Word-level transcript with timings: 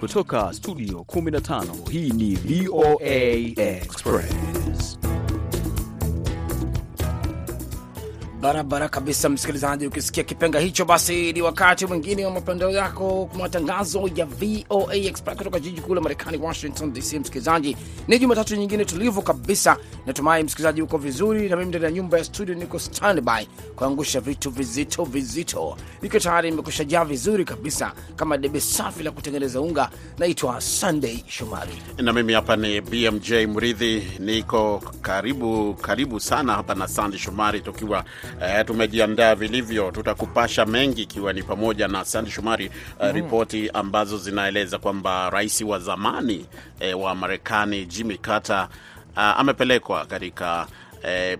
Kutoka 0.00 0.52
studio 0.52 0.98
15 1.04 1.90
hii 1.90 2.10
ni 2.10 2.34
VOA 2.34 3.14
Express. 3.56 4.98
Barabara 8.46 8.88
kabisa, 8.88 9.28
msikilizaji. 9.28 9.86
Ukisikia 9.86 10.24
kipenga 10.24 10.58
hicho, 10.60 10.84
basi 10.84 11.32
ni 11.32 11.42
wakati 11.42 11.86
mwingine 11.86 12.24
wa 12.26 12.30
mapendeo 12.30 12.70
yako 12.70 13.30
matangazo 13.38 14.10
ya 14.14 14.26
VOA 14.26 14.94
Express 14.94 15.38
kutoka 15.38 15.60
jiji 15.60 15.80
kuu 15.80 15.94
la 15.94 16.00
Marekani, 16.00 16.38
Washington 16.38 16.92
DC. 16.92 17.18
Msikilizaji, 17.18 17.76
ni 18.08 18.18
Jumatatu 18.18 18.56
nyingine 18.56 18.84
tulivu 18.84 19.22
kabisa. 19.22 19.76
Natumai 20.06 20.42
msikilizaji 20.42 20.82
uko 20.82 20.98
vizuri, 20.98 21.48
na 21.48 21.56
mimi 21.56 21.68
ndani 21.68 21.84
ya 21.84 21.90
nyumba 21.90 22.18
ya 22.18 22.24
studio 22.24 22.54
niko 22.54 22.78
standby 22.78 23.48
kuangusha 23.76 24.20
vitu 24.20 24.50
vizito 24.50 25.04
vizito, 25.04 25.76
niko 26.02 26.18
tayari, 26.18 26.50
nimekusha 26.50 26.84
jaa 26.84 27.04
vizuri 27.04 27.44
kabisa 27.44 27.92
kama 28.16 28.38
debe 28.38 28.60
safi 28.60 29.02
la 29.02 29.10
kutengeneza 29.10 29.60
unga. 29.60 29.90
Naitwa 30.18 30.60
Sunday 30.60 31.24
Shomari 31.28 31.82
na 31.98 32.12
mimi 32.12 32.32
hapa 32.32 32.56
ni 32.56 32.80
BMJ 32.80 33.32
Mridhi, 33.32 34.02
niko 34.18 34.82
karibu 35.02 35.74
karibu 35.74 36.20
sana 36.20 36.52
hapa 36.52 36.74
na 36.74 36.88
Sandy 36.88 37.18
Shomari 37.18 37.60
tukiwa 37.60 38.04
E, 38.42 38.64
tumejiandaa 38.64 39.34
vilivyo, 39.34 39.90
tutakupasha 39.90 40.66
mengi 40.66 41.02
ikiwa 41.02 41.32
ni 41.32 41.42
pamoja 41.42 41.88
na 41.88 42.04
Sandi 42.04 42.30
Shumari 42.30 42.70
mm. 43.02 43.12
ripoti 43.12 43.70
ambazo 43.74 44.18
zinaeleza 44.18 44.78
kwamba 44.78 45.30
rais 45.30 45.60
wa 45.60 45.78
zamani 45.78 46.46
e, 46.80 46.94
wa 46.94 47.14
Marekani 47.14 47.86
Jimmy 47.86 48.18
Carter 48.18 48.68
a, 49.16 49.36
amepelekwa 49.36 50.04
katika 50.06 50.66
e, 51.08 51.36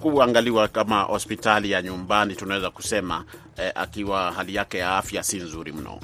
kuangaliwa 0.00 0.68
kama 0.68 1.00
hospitali 1.02 1.70
ya 1.70 1.82
nyumbani 1.82 2.34
tunaweza 2.36 2.70
kusema 2.70 3.24
e, 3.62 3.72
akiwa 3.74 4.32
hali 4.32 4.54
yake 4.54 4.78
ya 4.78 4.96
afya 4.96 5.22
si 5.22 5.36
nzuri 5.36 5.72
mno. 5.72 6.00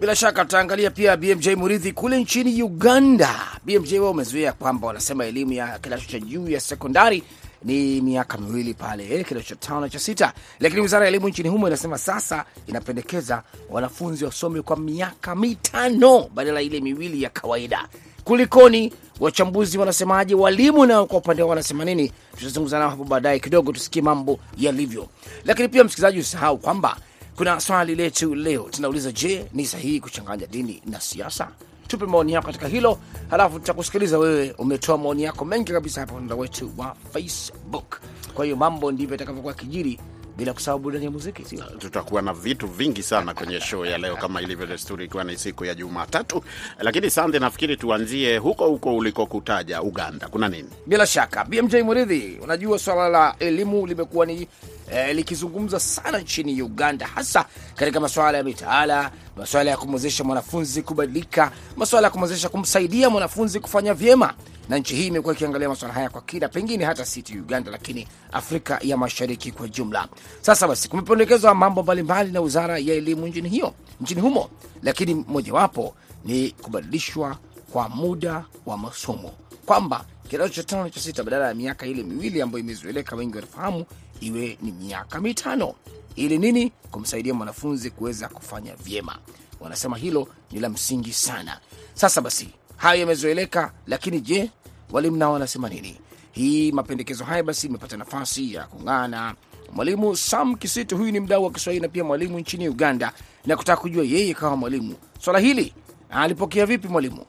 Bila 0.00 0.16
shaka 0.16 0.44
tutaangalia 0.44 0.90
pia 0.90 1.16
BMJ 1.16 1.48
Muridhi 1.48 1.92
kule 1.92 2.20
nchini 2.20 2.62
Uganda. 2.62 3.34
BMJ 3.64 3.92
wao 3.94 4.10
umezuia 4.10 4.52
kwamba 4.52 4.86
wanasema 4.86 5.24
elimu 5.24 5.52
ya 5.52 5.78
kidato 5.78 6.04
cha 6.06 6.18
juu 6.18 6.48
ya 6.48 6.60
sekondari 6.60 7.22
ni 7.64 8.00
miaka 8.00 8.38
miwili 8.38 8.74
pale 8.74 9.24
kidato 9.24 9.46
cha 9.46 9.56
tano 9.56 9.80
na 9.80 9.88
cha 9.88 9.98
sita, 9.98 10.32
lakini 10.60 10.80
wizara 10.82 11.04
ya 11.04 11.08
elimu 11.08 11.28
nchini 11.28 11.48
humo 11.48 11.66
inasema 11.68 11.98
sasa 11.98 12.44
inapendekeza 12.66 13.42
wanafunzi 13.70 14.24
wasome 14.24 14.62
kwa 14.62 14.76
miaka 14.76 15.34
mitano 15.34 16.28
badala 16.34 16.62
ile 16.62 16.80
miwili 16.80 17.22
ya 17.22 17.30
kawaida. 17.30 17.88
Kulikoni? 18.24 18.92
Wachambuzi 19.20 19.78
wanasemaje? 19.78 20.34
Walimu 20.34 20.86
nao 20.86 21.06
kwa 21.06 21.18
upande 21.18 21.42
wao 21.42 21.48
wanasema 21.50 21.84
nini? 21.84 22.12
Tutazungumza 22.36 22.78
nao 22.78 22.90
hapo 22.90 23.04
baadaye 23.04 23.38
kidogo, 23.38 23.72
tusikie 23.72 24.02
mambo 24.02 24.38
yalivyo. 24.58 25.08
Lakini 25.44 25.68
pia 25.68 25.84
msikilizaji, 25.84 26.18
usisahau 26.18 26.58
kwamba 26.58 26.96
kuna 27.36 27.60
swali 27.60 27.94
letu 27.94 28.34
leo 28.34 28.62
tunauliza, 28.70 29.12
je, 29.12 29.44
ni 29.52 29.66
sahihi 29.66 30.00
kuchanganya 30.00 30.46
dini 30.46 30.82
na 30.86 31.00
siasa? 31.00 31.48
Tupe 31.90 32.06
maoni 32.06 32.32
yako 32.32 32.46
katika 32.46 32.68
hilo, 32.68 32.98
halafu 33.30 33.58
tutakusikiliza 33.58 34.18
wewe. 34.18 34.54
Umetoa 34.58 34.98
maoni 34.98 35.22
yako 35.22 35.44
mengi 35.44 35.72
kabisa 35.72 36.00
hapa 36.00 36.12
mtandao 36.14 36.38
wetu 36.38 36.70
wa 36.76 36.96
Facebook. 37.12 38.00
Kwa 38.34 38.44
hiyo 38.44 38.56
mambo 38.56 38.92
ndivyo 38.92 39.14
itakavyokuwa 39.16 39.54
kijiri, 39.54 40.00
bila 40.36 40.52
kusahau 40.52 40.78
burudani 40.78 41.04
ya 41.04 41.10
muziki, 41.10 41.44
sio? 41.44 41.64
Tutakuwa 41.78 42.22
na 42.22 42.32
vitu 42.32 42.66
vingi 42.66 43.02
sana 43.02 43.34
kwenye 43.34 43.60
show 43.60 43.84
ya 43.86 43.98
leo 43.98 44.16
kama 44.16 44.42
ilivyo 44.42 44.66
desturi, 44.66 45.04
ikiwa 45.04 45.24
ni 45.24 45.36
siku 45.38 45.64
ya 45.64 45.74
Jumatatu. 45.74 46.42
Lakini 46.78 47.10
sande, 47.10 47.38
nafikiri 47.38 47.76
tuanzie 47.76 48.38
huko 48.38 48.66
huko 48.68 48.96
ulikokutaja, 48.96 49.82
Uganda. 49.82 50.28
Kuna 50.28 50.48
nini? 50.48 50.68
Bila 50.86 51.06
shaka 51.06 51.44
BMJ 51.44 51.74
Muridhi, 51.76 52.38
unajua 52.42 52.78
swala 52.78 53.08
la 53.08 53.34
elimu 53.38 53.86
limekuwa 53.86 54.26
ni 54.26 54.48
eh, 54.92 55.14
likizungumza 55.16 55.80
sana 55.80 56.18
nchini 56.18 56.62
Uganda, 56.62 57.06
hasa 57.06 57.44
katika 57.76 58.00
masuala 58.00 58.38
ya 58.38 58.44
mitaala, 58.44 59.10
masuala 59.36 59.70
ya 59.70 59.76
kumwezesha 59.76 60.24
mwanafunzi 60.24 60.82
kubadilika, 60.82 61.52
masuala 61.76 62.06
ya 62.06 62.10
kumwezesha 62.10 62.48
kumsaidia 62.48 63.10
mwanafunzi 63.10 63.60
kufanya 63.60 63.94
vyema, 63.94 64.34
na 64.68 64.78
nchi 64.78 64.94
hii 64.96 65.06
imekuwa 65.06 65.34
ikiangalia 65.34 65.68
masuala 65.68 65.94
haya 65.94 66.10
kwa 66.10 66.20
kina, 66.22 66.48
pengine 66.48 66.84
hata 66.84 67.04
si 67.04 67.22
tu 67.22 67.32
Uganda, 67.32 67.70
lakini 67.70 68.08
Afrika 68.32 68.78
ya 68.82 68.96
Mashariki 68.96 69.52
kwa 69.52 69.68
jumla. 69.68 70.08
Sasa 70.40 70.68
basi, 70.68 70.88
kumependekezwa 70.88 71.54
mambo 71.54 71.82
mbalimbali 71.82 72.32
na 72.32 72.40
wizara 72.40 72.78
ya 72.78 72.94
elimu 72.94 73.26
nchini 73.26 73.48
hiyo 73.48 73.74
nchini 74.00 74.20
humo, 74.20 74.50
lakini 74.82 75.14
mojawapo 75.14 75.94
ni 76.24 76.50
kubadilishwa 76.50 77.36
kwa 77.72 77.88
muda 77.88 78.44
wa 78.66 78.78
masomo, 78.78 79.32
kwamba 79.66 80.04
kidato 80.30 80.48
cha 80.54 80.62
tano 80.62 80.88
cha 80.90 81.00
sita 81.00 81.22
badala 81.24 81.48
ya 81.48 81.54
miaka 81.54 81.86
ile 81.86 82.02
miwili 82.02 82.42
ambayo 82.42 82.64
imezoeleka, 82.64 83.16
wengi 83.16 83.34
wanafahamu 83.36 83.84
iwe 84.20 84.58
ni 84.62 84.72
miaka 84.72 85.20
mitano 85.20 85.74
ili 86.16 86.38
nini? 86.38 86.72
Kumsaidia 86.90 87.34
mwanafunzi 87.34 87.90
kuweza 87.90 88.28
kufanya 88.28 88.74
vyema. 88.76 89.18
Wanasema 89.60 89.96
hilo 89.96 90.28
ni 90.50 90.60
la 90.60 90.68
msingi 90.68 91.12
sana. 91.12 91.60
Sasa 91.94 92.20
basi, 92.20 92.48
hayo 92.76 93.00
yamezoeleka, 93.00 93.72
lakini 93.86 94.20
je, 94.20 94.50
walimu 94.90 95.16
nao 95.16 95.32
wanasema 95.32 95.68
nini? 95.68 96.00
Hii 96.32 96.72
mapendekezo 96.72 97.24
haya 97.24 97.42
basi 97.42 97.66
imepata 97.66 97.96
nafasi 97.96 98.54
ya 98.54 98.64
kung'ana 98.66 99.34
mwalimu 99.72 100.16
Sam 100.16 100.56
Kisitu. 100.56 100.96
Huyu 100.96 101.12
ni 101.12 101.20
mdau 101.20 101.44
wa 101.44 101.50
Kiswahili 101.50 101.82
na 101.82 101.88
pia 101.88 102.04
mwalimu 102.04 102.38
nchini 102.40 102.68
Uganda, 102.68 103.12
na 103.46 103.56
kutaka 103.56 103.80
kujua 103.82 104.04
yeye 104.04 104.34
kama 104.34 104.56
mwalimu 104.56 104.94
swala 105.20 105.38
hili 105.38 105.74
alipokea 106.10 106.66
vipi 106.66 106.88
mwalimu. 106.88 107.26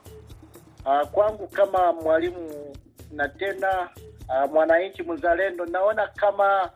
Uh, 0.85 1.07
kwangu 1.12 1.47
kama 1.47 1.94
mwalimu 1.94 2.75
na 3.12 3.30
tena 3.30 3.90
uh, 4.30 4.51
mwananchi 4.53 5.03
mzalendo, 5.03 5.66
naona 5.66 6.07
kama 6.07 6.69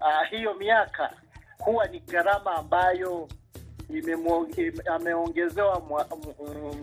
uh, 0.00 0.28
hiyo 0.30 0.54
miaka 0.54 1.12
huwa 1.58 1.86
ni 1.86 2.00
gharama 2.00 2.54
ambayo 2.56 3.28
ameongezewa 4.94 5.82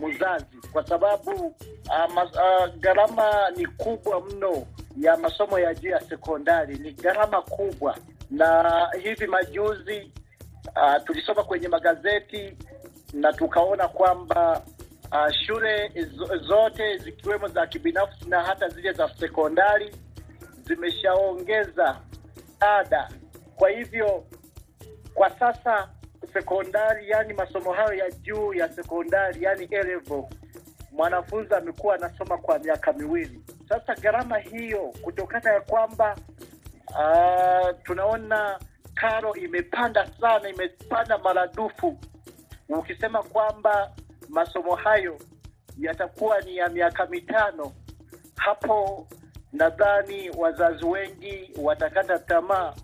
mzazi, 0.02 0.56
kwa 0.72 0.86
sababu 0.86 1.30
uh, 1.30 2.22
uh, 2.24 2.74
gharama 2.78 3.50
ni 3.56 3.66
kubwa 3.66 4.20
mno 4.20 4.66
ya 4.96 5.16
masomo 5.16 5.58
ya 5.58 5.74
juu 5.74 5.88
ya 5.90 6.00
sekondari, 6.00 6.76
ni 6.78 6.92
gharama 6.92 7.42
kubwa. 7.42 7.96
Na 8.30 8.88
hivi 9.02 9.26
majuzi 9.26 10.12
uh, 10.76 11.04
tulisoma 11.04 11.44
kwenye 11.44 11.68
magazeti 11.68 12.56
na 13.12 13.32
tukaona 13.32 13.88
kwamba 13.88 14.62
Uh, 15.12 15.30
shule 15.46 15.92
zote 16.40 16.96
zikiwemo 16.98 17.48
za 17.48 17.66
kibinafsi 17.66 18.28
na 18.28 18.42
hata 18.42 18.68
zile 18.68 18.92
za 18.92 19.08
sekondari 19.20 19.94
zimeshaongeza 20.66 21.96
ada. 22.64 23.08
Kwa 23.56 23.70
hivyo 23.70 24.24
kwa 25.14 25.30
sasa 25.30 25.88
sekondari, 26.32 27.10
yani 27.10 27.32
masomo 27.34 27.72
hayo 27.72 27.94
ya 27.94 28.10
juu 28.10 28.54
ya 28.54 28.68
sekondari, 28.72 29.42
yani 29.44 29.68
A 29.72 30.28
mwanafunzi 30.92 31.54
amekuwa 31.54 31.94
anasoma 31.94 32.38
kwa 32.38 32.58
miaka 32.58 32.92
miwili 32.92 33.40
sasa. 33.68 33.94
Gharama 33.94 34.38
hiyo 34.38 34.92
kutokana 35.02 35.52
ya 35.52 35.60
kwamba 35.60 36.16
uh, 36.88 37.82
tunaona 37.82 38.58
karo 38.94 39.34
imepanda 39.34 40.06
sana, 40.20 40.48
imepanda 40.48 41.18
maradufu, 41.18 41.98
ukisema 42.68 43.22
kwamba 43.22 43.92
masomo 44.28 44.74
hayo 44.74 45.18
yatakuwa 45.78 46.40
ni 46.40 46.56
ya 46.56 46.68
miaka 46.68 47.06
mitano, 47.06 47.72
hapo 48.36 49.06
nadhani 49.54 50.30
wazazi 50.36 50.84
wengi 50.84 51.50
watakata 51.62 52.18
tamaa. 52.18 52.74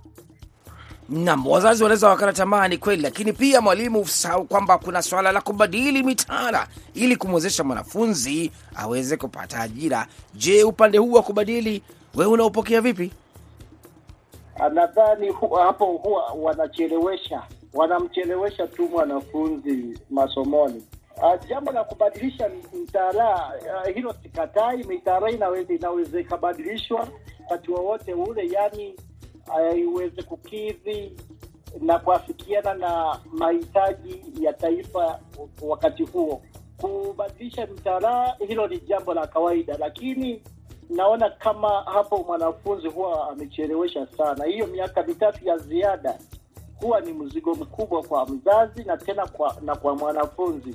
Naam, 1.09 1.47
wazazi 1.47 1.83
wanaweza 1.83 2.09
wakata 2.09 2.33
tamaa, 2.33 2.69
ni 2.69 2.79
kweli, 2.79 3.03
lakini 3.03 3.33
pia 3.33 3.61
mwalimu, 3.61 4.01
usahau 4.01 4.45
kwamba 4.45 4.79
kuna 4.79 5.03
swala 5.03 5.33
la 5.33 5.41
kubadili 5.41 6.03
mitaala 6.03 6.67
ili 6.95 7.17
kumwezesha 7.17 7.65
mwanafunzi 7.65 8.53
aweze 8.77 9.17
kupata 9.17 9.61
ajira. 9.61 10.07
Je, 10.35 10.65
upande 10.65 10.99
huu 10.99 11.13
wa 11.13 11.23
kubadili 11.23 11.83
wewe 12.15 12.33
unaopokea 12.33 12.81
vipi? 12.81 13.13
Nadhani 14.73 15.29
hu, 15.29 15.49
hapo 15.55 15.85
huwa 15.87 16.33
wanachelewesha, 16.33 17.43
wanamchelewesha 17.75 18.67
tu 18.67 18.89
mwanafunzi 18.89 19.99
masomoni. 20.11 20.83
Uh, 21.23 21.37
jambo 21.49 21.73
la 21.73 21.85
kubadilisha 21.85 22.51
mtaala 22.83 23.53
uh, 23.87 23.95
hilo 23.95 24.15
sikatai. 24.23 24.85
Mitaala 24.85 25.31
inaweza 25.31 25.75
inaweza 25.75 26.21
ikabadilishwa 26.21 27.09
wakati 27.43 27.71
wowote 27.71 28.15
ule, 28.15 28.49
yani 28.49 28.95
uh, 29.49 29.79
iweze 29.79 30.23
kukidhi 30.23 31.17
na 31.81 31.99
kuafikiana 31.99 32.75
na 32.75 33.21
mahitaji 33.33 34.25
ya 34.41 34.53
taifa 34.53 35.21
wakati 35.63 36.03
huo. 36.05 36.43
Kubadilisha 36.81 37.67
mtaala 37.67 38.37
hilo 38.49 38.67
ni 38.69 38.79
jambo 38.79 39.15
la 39.15 39.27
kawaida, 39.27 39.77
lakini 39.79 40.43
naona 40.91 41.31
kama 41.31 41.69
hapo 41.83 42.19
mwanafunzi 42.27 42.89
huwa 42.89 43.31
amechelewesha 43.31 44.07
sana. 44.07 44.45
Hiyo 44.45 44.67
miaka 44.67 45.03
mitatu 45.03 45.45
ya 45.49 45.57
ziada 45.59 46.19
huwa 46.81 47.01
ni 47.01 47.13
mzigo 47.13 47.55
mkubwa 47.55 48.03
kwa 48.03 48.27
mzazi 48.27 48.85
na 48.85 48.97
tena 48.97 49.27
kwa, 49.27 49.57
na 49.63 49.77
kwa 49.77 49.97
mwanafunzi. 49.97 50.75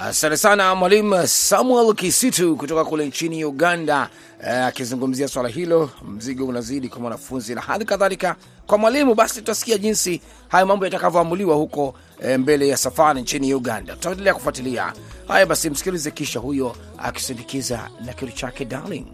Asante 0.00 0.36
sana 0.36 0.74
mwalimu 0.74 1.26
Samuel 1.26 1.94
Kisitu 1.94 2.56
kutoka 2.56 2.84
kule 2.84 3.06
nchini 3.06 3.44
Uganda 3.44 4.08
akizungumzia 4.66 5.26
uh, 5.26 5.32
swala 5.32 5.48
hilo. 5.48 5.90
Mzigo 6.08 6.46
unazidi 6.46 6.88
kwa 6.88 7.00
mwanafunzi 7.00 7.54
na 7.54 7.60
hali 7.60 7.84
kadhalika 7.84 8.36
kwa 8.66 8.78
mwalimu. 8.78 9.14
Basi 9.14 9.34
tutasikia 9.34 9.78
jinsi 9.78 10.20
haya 10.48 10.66
mambo 10.66 10.84
yatakavyoamuliwa 10.84 11.56
huko 11.56 11.94
eh, 12.22 12.38
mbele 12.38 12.68
ya 12.68 12.76
safari 12.76 13.20
nchini 13.22 13.54
Uganda. 13.54 13.94
Tutaendelea 13.94 14.34
kufuatilia 14.34 14.92
haya. 15.28 15.46
Basi 15.46 15.70
msikilize 15.70 16.10
kisha 16.10 16.40
huyo 16.40 16.76
akisindikiza 16.98 17.90
na 18.04 18.12
kitu 18.12 18.32
chake 18.32 18.64
darling 18.64 19.06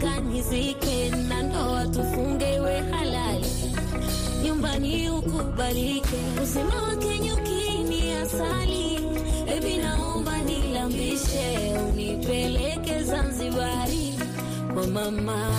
kanizike 0.00 1.10
na 1.28 1.42
ndoa 1.42 1.86
tufunge 1.86 2.54
iwe 2.54 2.80
halali. 2.90 3.46
Nyumbani 4.44 5.10
ukubalike. 5.10 6.16
Uzima 6.42 6.82
wake 6.82 7.18
nyukini 7.18 8.12
asali. 8.12 8.98
Ebi 9.56 9.76
naomba 9.76 10.38
nilambishe. 10.38 11.74
Unipeleke 11.92 13.02
Zanzibari. 13.04 14.14
Kwa 14.74 14.86
mama 14.86 15.50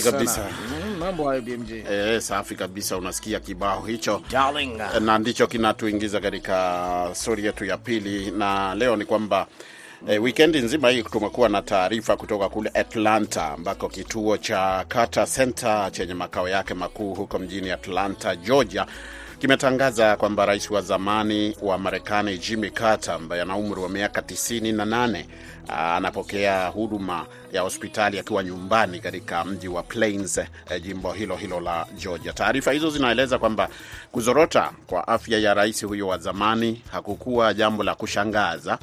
Safi 0.00 0.12
kabisa. 0.12 0.46
Mm, 0.84 0.96
mambo 0.98 1.28
hayo 1.28 1.42
BMJ 1.42 1.72
Eh, 1.90 2.20
safi 2.20 2.54
kabisa. 2.54 2.96
Unasikia 2.96 3.40
kibao 3.40 3.80
hicho 3.82 4.22
darling 4.30 4.80
na 5.00 5.18
ndicho 5.18 5.46
kinatuingiza 5.46 6.20
katika 6.20 7.08
stori 7.12 7.44
yetu 7.44 7.64
ya 7.64 7.76
pili, 7.78 8.30
na 8.30 8.74
leo 8.74 8.96
ni 8.96 9.04
kwamba 9.04 9.46
E, 10.08 10.18
wikendi 10.18 10.58
nzima 10.60 10.90
hii 10.90 11.02
tumekuwa 11.02 11.48
na 11.48 11.62
taarifa 11.62 12.16
kutoka 12.16 12.48
kule 12.48 12.70
Atlanta 12.74 13.46
ambako 13.52 13.88
kituo 13.88 14.36
cha 14.36 14.84
Carter 14.88 15.26
Center 15.26 15.92
chenye 15.92 16.14
makao 16.14 16.48
yake 16.48 16.74
makuu 16.74 17.14
huko 17.14 17.38
mjini 17.38 17.70
Atlanta, 17.70 18.36
Georgia 18.36 18.86
kimetangaza 19.44 20.16
kwamba 20.16 20.46
rais 20.46 20.70
wa 20.70 20.80
zamani 20.82 21.56
wa 21.62 21.78
Marekani 21.78 22.38
Jimmy 22.38 22.70
Carter 22.70 23.14
ambaye 23.14 23.42
ana 23.42 23.56
umri 23.56 23.80
wa 23.80 23.88
miaka 23.88 24.20
98 24.20 25.24
anapokea 25.68 26.66
huduma 26.68 27.26
ya 27.52 27.62
hospitali 27.62 28.18
akiwa 28.18 28.44
nyumbani 28.44 29.00
katika 29.00 29.44
mji 29.44 29.68
wa 29.68 29.82
Plains, 29.82 30.38
eh, 30.38 30.48
jimbo 30.82 31.12
hilo 31.12 31.36
hilo 31.36 31.60
la 31.60 31.86
Georgia. 31.98 32.32
Taarifa 32.32 32.72
hizo 32.72 32.90
zinaeleza 32.90 33.38
kwamba 33.38 33.68
kuzorota 34.12 34.70
kwa 34.86 35.08
afya 35.08 35.38
ya 35.38 35.54
rais 35.54 35.84
huyo 35.84 36.08
wa 36.08 36.18
zamani 36.18 36.82
hakukuwa 36.92 37.54
jambo 37.54 37.82
la 37.82 37.94
kushangaza, 37.94 38.78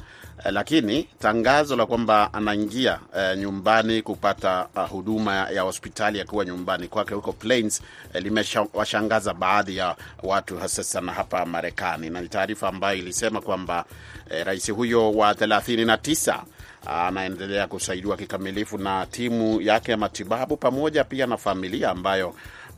lakini 0.50 1.02
tangazo 1.18 1.76
la 1.76 1.86
kwamba 1.86 2.34
anaingia 2.34 2.98
eh, 3.16 3.38
nyumbani 3.38 4.02
kupata 4.02 4.66
uh, 4.76 4.88
huduma 4.88 5.34
ya 5.50 5.62
hospitali 5.62 6.20
akiwa 6.20 6.44
nyumbani 6.44 6.88
kwake 6.88 7.14
huko 7.14 7.32
Plains 7.32 7.82
eh, 8.14 8.22
limewashangaza 8.22 9.34
baadhi 9.34 9.76
ya 9.76 9.96
watu 10.22 10.58
hasa 10.58 11.00
hapa 11.00 11.46
Marekani, 11.46 12.10
na 12.10 12.20
ni 12.20 12.28
taarifa 12.28 12.68
ambayo 12.68 12.98
ilisema 12.98 13.40
kwamba 13.40 13.84
eh, 14.30 14.46
rais 14.46 14.70
huyo 14.72 15.12
wa 15.12 15.32
39 15.32 16.42
anaendelea 16.86 17.66
kusaidiwa 17.66 18.16
kikamilifu 18.16 18.78
na 18.78 19.06
timu 19.06 19.60
yake 19.60 19.90
ya 19.90 19.96
matibabu 19.96 20.56
pamoja 20.56 21.04
pia 21.04 21.26
na 21.26 21.36
familia 21.36 21.90
ambayo 21.90 22.34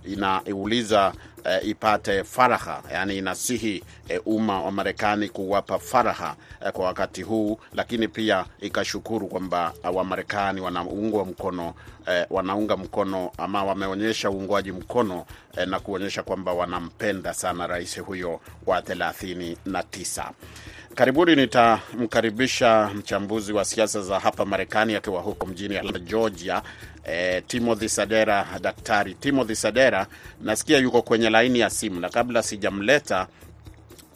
inauliza 0.06 1.12
e, 1.44 1.58
ipate 1.60 2.24
faraha, 2.24 2.82
yani 2.92 3.18
inasihi 3.18 3.84
e, 4.08 4.18
umma 4.26 4.62
wa 4.62 4.72
Marekani 4.72 5.28
kuwapa 5.28 5.78
faraha 5.78 6.36
e, 6.66 6.70
kwa 6.70 6.84
wakati 6.86 7.22
huu, 7.22 7.58
lakini 7.74 8.08
pia 8.08 8.44
ikashukuru 8.60 9.26
kwamba 9.26 9.72
Wamarekani 9.92 10.60
wanaungwa 10.60 11.24
mkono 11.24 11.74
e, 12.12 12.26
wanaunga 12.30 12.76
mkono 12.76 13.30
ama 13.38 13.64
wameonyesha 13.64 14.30
uungwaji 14.30 14.72
mkono 14.72 15.26
e, 15.56 15.66
na 15.66 15.80
kuonyesha 15.80 16.22
kwamba 16.22 16.52
wanampenda 16.52 17.34
sana 17.34 17.66
rais 17.66 18.00
huyo 18.00 18.40
wa 18.66 18.80
39. 18.80 20.30
Karibuni 20.94 21.36
nitamkaribisha 21.36 22.90
mchambuzi 22.94 23.52
wa 23.52 23.64
siasa 23.64 24.02
za 24.02 24.20
hapa 24.20 24.44
Marekani 24.44 24.94
akiwa 24.94 25.20
huko 25.22 25.46
mjini 25.46 25.92
Georgia, 26.04 26.62
eh, 27.04 27.42
Timothy 27.46 27.88
Sadera. 27.88 28.46
Daktari 28.60 29.14
Timothy 29.14 29.54
Sadera, 29.54 30.06
nasikia 30.40 30.78
yuko 30.78 31.02
kwenye 31.02 31.30
laini 31.30 31.58
ya 31.58 31.70
simu, 31.70 32.00
na 32.00 32.08
kabla 32.08 32.42
sijamleta 32.42 33.26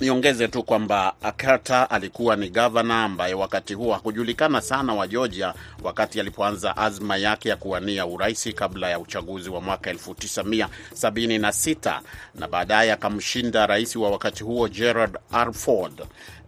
niongeze 0.01 0.49
tu 0.49 0.63
kwamba 0.63 1.15
Carter 1.37 1.87
alikuwa 1.91 2.37
ni 2.37 2.49
gavana 2.51 3.05
ambaye 3.05 3.35
wakati 3.35 3.75
huo 3.75 3.93
hakujulikana 3.93 4.61
sana 4.61 4.95
wa 4.95 5.07
Georgia 5.09 5.55
wakati 5.83 6.21
alipoanza 6.21 6.77
azma 6.77 7.17
yake 7.17 7.49
ya 7.49 7.57
kuwania 7.57 8.07
urais 8.07 8.55
kabla 8.55 8.91
ya 8.91 8.99
uchaguzi 8.99 9.51
wa 9.51 9.61
mwaka 9.61 9.93
1976 9.93 12.01
na 12.35 12.49
baadaye 12.49 12.93
akamshinda 12.93 13.67
rais 13.67 13.97
wa 13.97 14.11
wakati 14.11 14.45
huo 14.45 14.69
Gerald 14.69 15.19
R. 15.33 15.53
Ford 15.53 16.03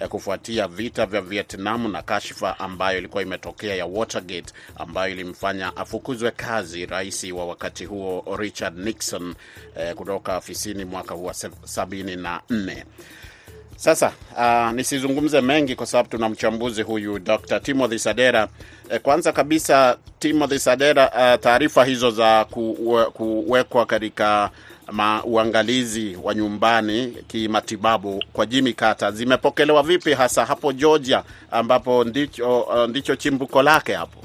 kufuatia 0.08 0.69
vita 0.69 1.06
vya 1.06 1.20
Vietnam 1.20 1.93
na 1.93 2.02
kashfa 2.02 2.58
ambayo 2.58 2.99
ilikuwa 2.99 3.23
imetokea 3.23 3.75
ya 3.75 3.87
Watergate 3.87 4.55
ambayo 4.76 5.12
ilimfanya 5.12 5.76
afukuzwe 5.76 6.31
kazi 6.31 6.87
rais 6.87 7.25
wa 7.33 7.47
wakati 7.47 7.85
huo 7.85 8.37
Richard 8.38 8.78
Nixon 8.78 9.35
eh, 9.76 9.95
kutoka 9.95 10.37
ofisini 10.37 10.85
mwaka 10.85 11.14
wa 11.14 11.33
74. 11.33 12.85
Sasa 13.76 14.12
uh, 14.37 14.73
nisizungumze 14.76 15.40
mengi 15.40 15.75
kwa 15.76 15.87
sababu 15.87 16.09
tuna 16.09 16.28
mchambuzi 16.28 16.83
huyu 16.83 17.19
Dr. 17.19 17.61
Timothy 17.61 17.99
Sadera. 17.99 18.49
Eh, 18.90 19.00
kwanza 19.00 19.33
kabisa 19.33 19.97
Timothy 20.19 20.59
Sadera, 20.59 21.11
uh, 21.11 21.40
taarifa 21.40 21.85
hizo 21.85 22.11
za 22.11 22.45
kuwekwa 23.12 23.87
katika 23.87 24.50
ma, 24.92 25.25
uangalizi 25.25 26.18
wa 26.23 26.35
nyumbani 26.35 27.06
kimatibabu 27.26 28.25
kwa 28.32 28.47
Jimmy 28.47 28.73
Carter 28.73 29.12
zimepokelewa 29.12 29.82
vipi 29.82 30.12
hasa 30.12 30.44
hapo 30.44 30.73
Georgia 30.73 31.23
ambapo 31.50 32.04
ndicho, 32.04 32.61
uh, 32.61 32.85
ndicho 32.88 33.16
chimbuko 33.16 33.62
lake 33.62 33.92
hapo? 33.92 34.20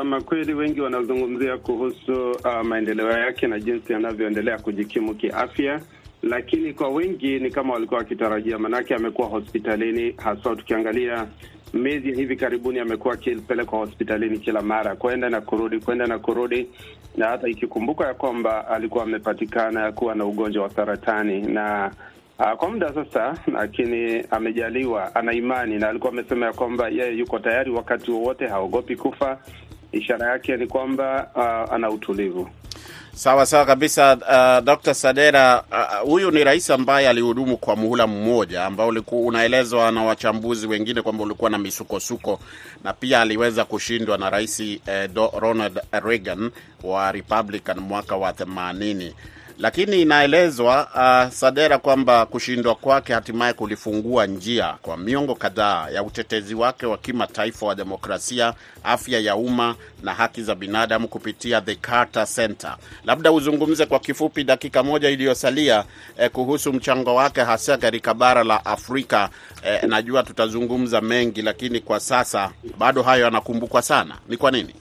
Ama 0.00 0.20
kweli 0.20 0.54
wengi 0.54 0.80
wanazungumzia 0.80 1.58
kuhusu 1.58 2.30
uh, 2.30 2.62
maendeleo 2.64 3.10
yake 3.10 3.46
na 3.46 3.60
jinsi 3.60 3.92
yanavyoendelea 3.92 4.58
kujikimu 4.58 5.14
kiafya 5.14 5.80
lakini 6.22 6.74
kwa 6.74 6.88
wengi 6.88 7.38
ni 7.38 7.50
kama 7.50 7.74
walikuwa 7.74 7.98
wakitarajia, 7.98 8.58
manake 8.58 8.94
amekuwa 8.94 9.28
hospitalini, 9.28 10.14
haswa 10.16 10.56
tukiangalia 10.56 11.26
miezi 11.74 12.08
ya 12.10 12.16
hivi 12.16 12.36
karibuni 12.36 12.78
amekuwa 12.78 13.14
akipelekwa 13.14 13.78
hospitalini 13.78 14.38
kila 14.38 14.62
mara, 14.62 14.96
kwenda 14.96 15.30
na 15.30 15.40
kurudi, 15.40 15.78
kwenda 15.80 16.06
na 16.06 16.18
kurudi, 16.18 16.66
na 17.16 17.26
hata 17.28 17.48
ikikumbuka 17.48 18.06
ya 18.06 18.14
kwamba 18.14 18.68
alikuwa 18.68 19.04
amepatikana 19.04 19.92
kuwa 19.92 20.14
na 20.14 20.24
ugonjwa 20.24 20.62
wa 20.62 20.70
saratani 20.70 21.40
na 21.42 21.90
uh, 22.38 22.52
kwa 22.52 22.68
muda 22.70 22.92
sasa, 22.94 23.34
lakini 23.52 24.24
amejaliwa, 24.30 25.14
ana 25.14 25.32
imani 25.32 25.78
na 25.78 25.88
alikuwa 25.88 26.12
amesema 26.12 26.46
ya 26.46 26.52
kwamba 26.52 26.88
yeye 26.88 27.12
yuko 27.18 27.38
tayari 27.38 27.70
wakati 27.70 28.10
wowote, 28.10 28.46
haogopi 28.46 28.96
kufa. 28.96 29.38
Ishara 29.92 30.30
yake 30.32 30.56
ni 30.56 30.66
kwamba 30.66 31.30
uh, 31.34 31.74
ana 31.74 31.90
utulivu. 31.90 32.48
Sawa 33.14 33.46
sawa 33.46 33.66
kabisa. 33.66 34.16
Uh, 34.16 34.64
Dr. 34.64 34.94
Sadera, 34.94 35.64
huyu 36.04 36.28
uh, 36.28 36.34
ni 36.34 36.44
rais 36.44 36.70
ambaye 36.70 37.08
alihudumu 37.08 37.56
kwa 37.56 37.76
muhula 37.76 38.06
mmoja 38.06 38.64
ambao 38.64 38.88
unaelezwa 39.10 39.90
na 39.92 40.02
wachambuzi 40.04 40.66
wengine 40.66 41.02
kwamba 41.02 41.24
ulikuwa 41.24 41.50
na 41.50 41.58
misukosuko 41.58 42.40
na 42.84 42.92
pia 42.92 43.20
aliweza 43.20 43.64
kushindwa 43.64 44.18
na 44.18 44.30
rais 44.30 44.60
eh, 44.60 45.10
Ronald 45.38 45.80
Reagan 46.04 46.50
wa 46.82 47.12
Republican 47.12 47.78
mwaka 47.80 48.16
wa 48.16 48.32
themanini 48.32 49.14
lakini 49.60 50.02
inaelezwa 50.02 50.88
uh, 50.94 51.32
Sadera 51.32 51.78
kwamba 51.78 52.26
kushindwa 52.26 52.74
kwake 52.74 53.12
hatimaye 53.12 53.52
kulifungua 53.52 54.26
njia 54.26 54.74
kwa 54.82 54.96
miongo 54.96 55.34
kadhaa 55.34 55.88
ya 55.90 56.02
utetezi 56.02 56.54
wake 56.54 56.86
wa 56.86 56.98
kimataifa 56.98 57.66
wa 57.66 57.74
demokrasia, 57.74 58.54
afya 58.84 59.20
ya 59.20 59.36
umma 59.36 59.74
na 60.02 60.14
haki 60.14 60.42
za 60.42 60.54
binadamu 60.54 61.08
kupitia 61.08 61.60
the 61.60 61.74
Carter 61.74 62.26
Center. 62.26 62.76
Labda 63.04 63.32
uzungumze 63.32 63.86
kwa 63.86 63.98
kifupi, 63.98 64.44
dakika 64.44 64.82
moja 64.82 65.08
iliyosalia, 65.10 65.84
eh, 66.18 66.30
kuhusu 66.30 66.72
mchango 66.72 67.14
wake 67.14 67.40
hasa 67.40 67.78
katika 67.78 68.14
bara 68.14 68.44
la 68.44 68.64
Afrika. 68.64 69.28
Eh, 69.64 69.82
najua 69.82 70.22
tutazungumza 70.22 71.00
mengi, 71.00 71.42
lakini 71.42 71.80
kwa 71.80 72.00
sasa 72.00 72.50
bado 72.78 73.02
hayo 73.02 73.24
yanakumbukwa 73.24 73.82
sana. 73.82 74.16
Ni 74.28 74.36
kwa 74.36 74.50
nini? 74.50 74.74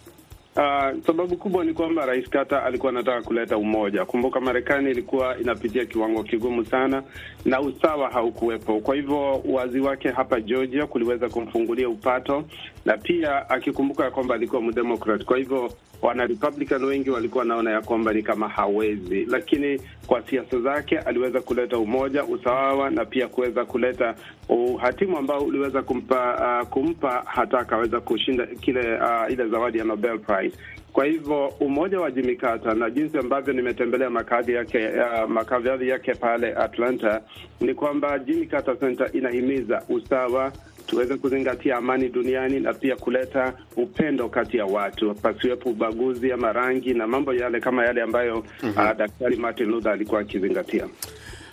Uh, 0.60 0.92
sababu 1.06 1.38
kubwa 1.38 1.64
ni 1.66 1.74
kwamba 1.74 2.06
Rais 2.06 2.30
Carter 2.30 2.58
alikuwa 2.66 2.92
anataka 2.92 3.22
kuleta 3.22 3.58
umoja. 3.58 4.06
Kumbuka 4.06 4.40
Marekani 4.40 4.92
ilikuwa 4.92 5.38
inapitia 5.40 5.86
kiwango 5.86 6.24
kigumu 6.24 6.66
sana 6.66 7.04
na 7.46 7.62
usawa 7.62 8.10
haukuwepo. 8.10 8.80
Kwa 8.80 8.96
hivyo 8.96 9.42
wazi 9.46 9.80
wake 9.80 10.10
hapa 10.10 10.42
Georgia 10.42 10.86
kuliweza 10.88 11.30
kumfungulia 11.30 11.90
upato, 11.90 12.44
na 12.86 12.98
pia 12.98 13.50
akikumbuka 13.50 14.12
kwamba 14.12 14.36
alikuwa 14.36 14.62
mdemokrat. 14.62 15.24
Kwa 15.26 15.38
hivyo 15.38 15.72
wana 16.02 16.26
Republican 16.28 16.84
wengi 16.84 17.10
walikuwa 17.10 17.42
wanaona 17.42 17.72
ya 17.72 17.82
kwamba 17.82 18.14
ni 18.14 18.24
kama 18.24 18.48
hawezi, 18.50 19.26
lakini 19.26 19.82
kwa 20.08 20.22
siasa 20.30 20.60
zake 20.60 20.98
aliweza 21.00 21.42
kuleta 21.42 21.78
umoja, 21.78 22.24
usawa 22.24 22.90
na 22.90 23.06
pia 23.06 23.28
kuweza 23.28 23.66
kuleta 23.66 24.16
uhatimu 24.50 25.18
ambao 25.18 25.42
uliweza 25.42 25.82
kumpa 25.82 26.60
uh, 26.62 26.68
kumpa 26.68 27.24
hata 27.26 27.60
akaweza 27.60 28.00
kushinda 28.00 28.46
kile 28.46 28.80
uh, 28.98 29.32
ile 29.32 29.48
zawadi 29.48 29.78
ya 29.78 29.84
Nobel 29.84 30.20
Prize. 30.20 30.49
Kwa 30.94 31.06
hivyo 31.06 31.48
umoja 31.48 32.00
wa 32.00 32.12
Jimmy 32.12 32.36
Carter 32.36 32.76
na 32.76 32.90
jinsi 32.90 33.18
ambavyo 33.18 33.54
nimetembelea 33.54 34.10
makazi 34.10 34.54
yake 34.54 34.88
uh, 34.88 35.30
makazi 35.30 35.90
yake 35.90 36.14
pale 36.14 36.54
Atlanta 36.56 37.22
ni 37.62 37.74
kwamba 37.74 38.20
Jimmy 38.20 38.46
Carter 38.46 38.80
Center 38.80 39.10
inahimiza 39.14 39.84
usawa 39.90 40.52
tuweze 40.88 41.18
kuzingatia 41.18 41.78
amani 41.78 42.10
duniani 42.10 42.60
na 42.60 42.74
pia 42.74 42.96
kuleta 42.96 43.54
upendo 43.78 44.30
kati 44.30 44.58
ya 44.58 44.66
watu, 44.66 45.16
pasiwepo 45.16 45.70
ubaguzi 45.70 46.32
ama 46.32 46.54
rangi 46.54 46.94
na 46.94 47.08
mambo 47.08 47.34
yale 47.34 47.60
kama 47.60 47.86
yale 47.86 48.02
ambayo 48.02 48.36
mm 48.64 48.70
-hmm. 48.76 48.92
uh, 48.92 48.98
Daktari 48.98 49.36
Martin 49.36 49.70
Luther 49.70 49.92
alikuwa 49.92 50.22
akizingatia. 50.22 50.88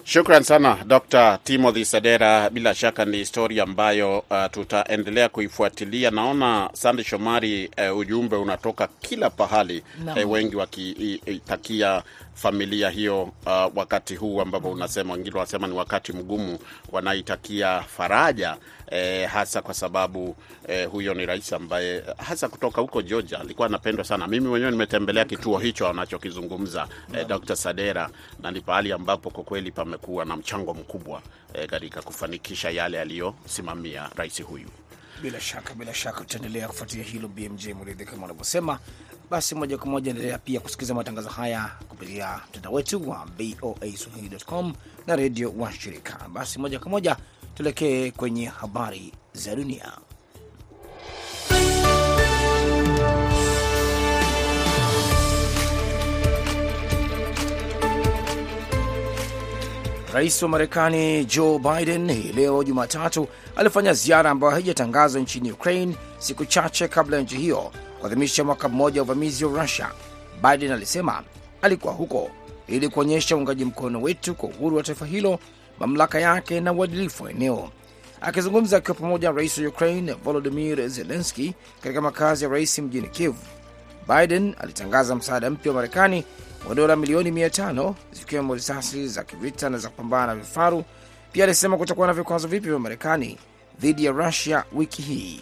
Shukran 0.06 0.42
sana 0.42 0.78
Dr. 0.86 1.38
Timothy 1.44 1.84
Sadera. 1.84 2.50
Bila 2.50 2.74
shaka 2.74 3.04
ni 3.04 3.16
historia 3.16 3.62
ambayo 3.62 4.18
uh, 4.18 4.46
tutaendelea 4.50 5.28
kuifuatilia. 5.28 6.10
Naona 6.10 6.70
Sande 6.72 7.04
Shomari, 7.04 7.70
uh, 7.90 7.98
ujumbe 7.98 8.36
unatoka 8.36 8.88
kila 9.00 9.30
pahali 9.30 9.82
uh, 10.24 10.30
wengi 10.30 10.56
wakitakia 10.56 12.02
familia 12.34 12.90
hiyo 12.90 13.22
uh, 13.22 13.32
wakati 13.74 14.16
huu 14.16 14.40
ambapo 14.40 14.70
unasema, 14.70 15.12
wengine 15.14 15.34
wanasema 15.36 15.66
ni 15.66 15.74
wakati 15.74 16.12
mgumu, 16.12 16.58
wanaitakia 16.92 17.80
faraja 17.80 18.56
eh, 18.90 19.28
hasa 19.28 19.62
kwa 19.62 19.74
sababu 19.74 20.36
eh, 20.68 20.88
huyo 20.90 21.14
ni 21.14 21.26
rais 21.26 21.52
ambaye 21.52 22.02
hasa 22.16 22.48
kutoka 22.48 22.80
huko 22.80 23.02
Georgia 23.02 23.40
alikuwa 23.40 23.68
anapendwa 23.68 24.04
sana. 24.04 24.26
Mimi 24.26 24.48
mwenyewe 24.48 24.70
nimetembelea 24.70 25.24
kituo 25.24 25.58
hicho 25.58 25.88
anachokizungumza 25.88 26.88
eh, 27.14 27.26
Dr. 27.26 27.56
Sadera, 27.56 28.10
na 28.42 28.50
ni 28.50 28.60
pahali 28.60 28.92
ambapo 28.92 29.30
kwa 29.30 29.44
kweli 29.44 29.70
pamekuwa 29.96 30.24
na 30.24 30.36
mchango 30.36 30.74
mkubwa 30.74 31.22
eh, 31.54 31.68
katika 31.68 32.02
kufanikisha 32.02 32.70
yale 32.70 33.00
aliyosimamia 33.00 34.10
rais 34.16 34.42
huyu. 34.42 34.68
Bila 35.22 35.40
shaka, 35.40 35.74
bila 35.74 35.94
shaka 35.94 36.20
tutaendelea 36.20 36.68
kufuatia 36.68 37.02
hilo 37.02 37.28
BMJ 37.28 37.66
Mridhi 37.68 38.04
kama 38.04 38.24
unavyosema. 38.24 38.78
Basi 39.30 39.54
moja 39.54 39.78
kwa 39.78 39.86
moja 39.86 40.10
endelea 40.10 40.38
pia 40.38 40.60
kusikiliza 40.60 40.94
matangazo 40.94 41.28
haya 41.28 41.70
kupitia 41.88 42.40
mtandao 42.48 42.72
wetu 42.72 43.10
wa 43.10 43.26
VOA 43.38 43.96
Swahili.com 43.96 44.74
na 45.06 45.16
redio 45.16 45.52
wa 45.58 45.72
shirika. 45.72 46.28
Basi 46.28 46.58
moja 46.58 46.78
kwa 46.78 46.90
moja 46.90 47.16
tuelekee 47.54 48.10
kwenye 48.10 48.44
habari 48.46 49.12
za 49.32 49.56
dunia. 49.56 49.92
Rais 60.16 60.42
wa 60.42 60.48
Marekani 60.48 61.24
Joe 61.24 61.58
Biden 61.58 62.12
hii 62.12 62.32
leo 62.32 62.64
Jumatatu 62.64 63.28
alifanya 63.56 63.92
ziara 63.92 64.30
ambayo 64.30 64.52
haijatangazwa 64.52 65.20
nchini 65.20 65.52
Ukraine 65.52 65.96
siku 66.18 66.44
chache 66.44 66.88
kabla 66.88 67.16
ya 67.16 67.22
nchi 67.22 67.36
hiyo 67.36 67.72
kuadhimisha 68.00 68.44
mwaka 68.44 68.68
mmoja 68.68 69.00
wa 69.00 69.04
uvamizi 69.04 69.44
wa 69.44 69.62
Rusia. 69.62 69.90
Biden 70.42 70.72
alisema 70.72 71.22
alikuwa 71.62 71.92
huko 71.94 72.30
ili 72.66 72.88
kuonyesha 72.88 73.36
uungaji 73.36 73.64
mkono 73.64 74.02
wetu 74.02 74.34
kwa 74.34 74.48
uhuru 74.48 74.76
wa 74.76 74.82
taifa 74.82 75.06
hilo, 75.06 75.38
mamlaka 75.78 76.20
yake 76.20 76.60
na 76.60 76.72
uadilifu 76.72 77.24
wa 77.24 77.30
eneo. 77.30 77.70
Akizungumza 78.20 78.76
akiwa 78.76 78.94
pamoja 78.94 79.28
na 79.30 79.36
rais 79.36 79.58
wa 79.58 79.68
Ukraine 79.68 80.12
Volodimir 80.12 80.88
Zelenski 80.88 81.54
katika 81.82 82.00
makazi 82.00 82.44
ya 82.44 82.50
rais 82.50 82.78
mjini 82.78 83.08
Kiev, 83.08 83.34
Biden 84.08 84.54
alitangaza 84.58 85.14
msaada 85.14 85.50
mpya 85.50 85.72
wa 85.72 85.76
Marekani 85.76 86.24
wa 86.68 86.74
dola 86.74 86.96
milioni 86.96 87.30
mia 87.30 87.50
tano 87.50 87.94
zikiwemo 88.12 88.54
risasi 88.54 89.08
za 89.08 89.24
kivita 89.24 89.70
na 89.70 89.78
za 89.78 89.88
kupambana 89.88 90.26
na 90.26 90.34
vifaru. 90.34 90.84
Pia 91.32 91.44
alisema 91.44 91.76
kutakuwa 91.76 92.06
na 92.06 92.12
vikwazo 92.12 92.48
vipya 92.48 92.70
vya 92.70 92.78
Marekani 92.78 93.38
dhidi 93.80 94.04
ya 94.04 94.12
Rusia 94.12 94.64
wiki 94.72 95.02
hii. 95.02 95.40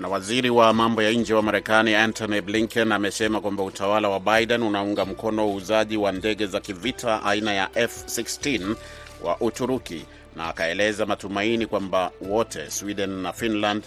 Na 0.00 0.08
waziri 0.08 0.50
wa 0.50 0.72
mambo 0.72 1.02
ya 1.02 1.10
nje 1.12 1.34
wa 1.34 1.42
Marekani 1.42 1.94
Antony 1.94 2.40
Blinken 2.40 2.92
amesema 2.92 3.40
kwamba 3.40 3.62
utawala 3.62 4.08
wa 4.08 4.20
Biden 4.20 4.62
unaunga 4.62 5.04
mkono 5.04 5.48
uuzaji 5.48 5.96
wa 5.96 6.12
ndege 6.12 6.46
za 6.46 6.60
kivita 6.60 7.22
aina 7.22 7.52
ya 7.54 7.66
F16 7.66 8.74
wa 9.22 9.40
Uturuki, 9.40 10.04
na 10.36 10.48
akaeleza 10.48 11.06
matumaini 11.06 11.66
kwamba 11.66 12.10
wote 12.20 12.70
Sweden 12.70 13.10
na 13.10 13.32
Finland 13.32 13.84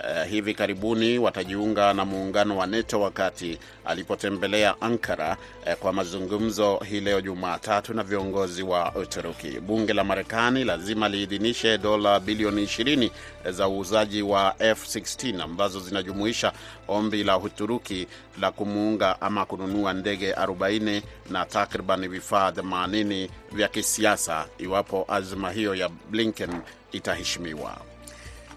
Uh, 0.00 0.24
hivi 0.30 0.54
karibuni 0.54 1.18
watajiunga 1.18 1.94
na 1.94 2.04
muungano 2.04 2.56
wa 2.56 2.66
NATO 2.66 3.00
wakati 3.00 3.58
alipotembelea 3.84 4.80
Ankara 4.80 5.36
uh, 5.66 5.72
kwa 5.72 5.92
mazungumzo 5.92 6.76
hii 6.88 7.00
leo 7.00 7.20
Jumatatu 7.20 7.94
na 7.94 8.02
viongozi 8.02 8.62
wa 8.62 8.94
Uturuki. 8.94 9.60
Bunge 9.60 9.92
la 9.92 10.04
Marekani 10.04 10.64
lazima 10.64 11.08
liidhinishe 11.08 11.78
dola 11.78 12.20
bilioni 12.20 12.64
20 12.64 13.10
za 13.50 13.68
uuzaji 13.68 14.22
wa 14.22 14.54
F16 14.58 15.42
ambazo 15.42 15.80
zinajumuisha 15.80 16.52
ombi 16.88 17.24
la 17.24 17.38
Uturuki 17.38 18.06
la 18.40 18.50
kumuunga 18.50 19.20
ama 19.20 19.46
kununua 19.46 19.92
ndege 19.92 20.32
40 20.32 21.02
na 21.30 21.44
takriban 21.46 22.08
vifaa 22.08 22.50
80 22.50 23.28
vya 23.52 23.68
kisiasa 23.68 24.46
iwapo 24.58 25.04
azma 25.08 25.50
hiyo 25.50 25.74
ya 25.74 25.88
Blinken 26.10 26.50
itaheshimiwa. 26.92 27.93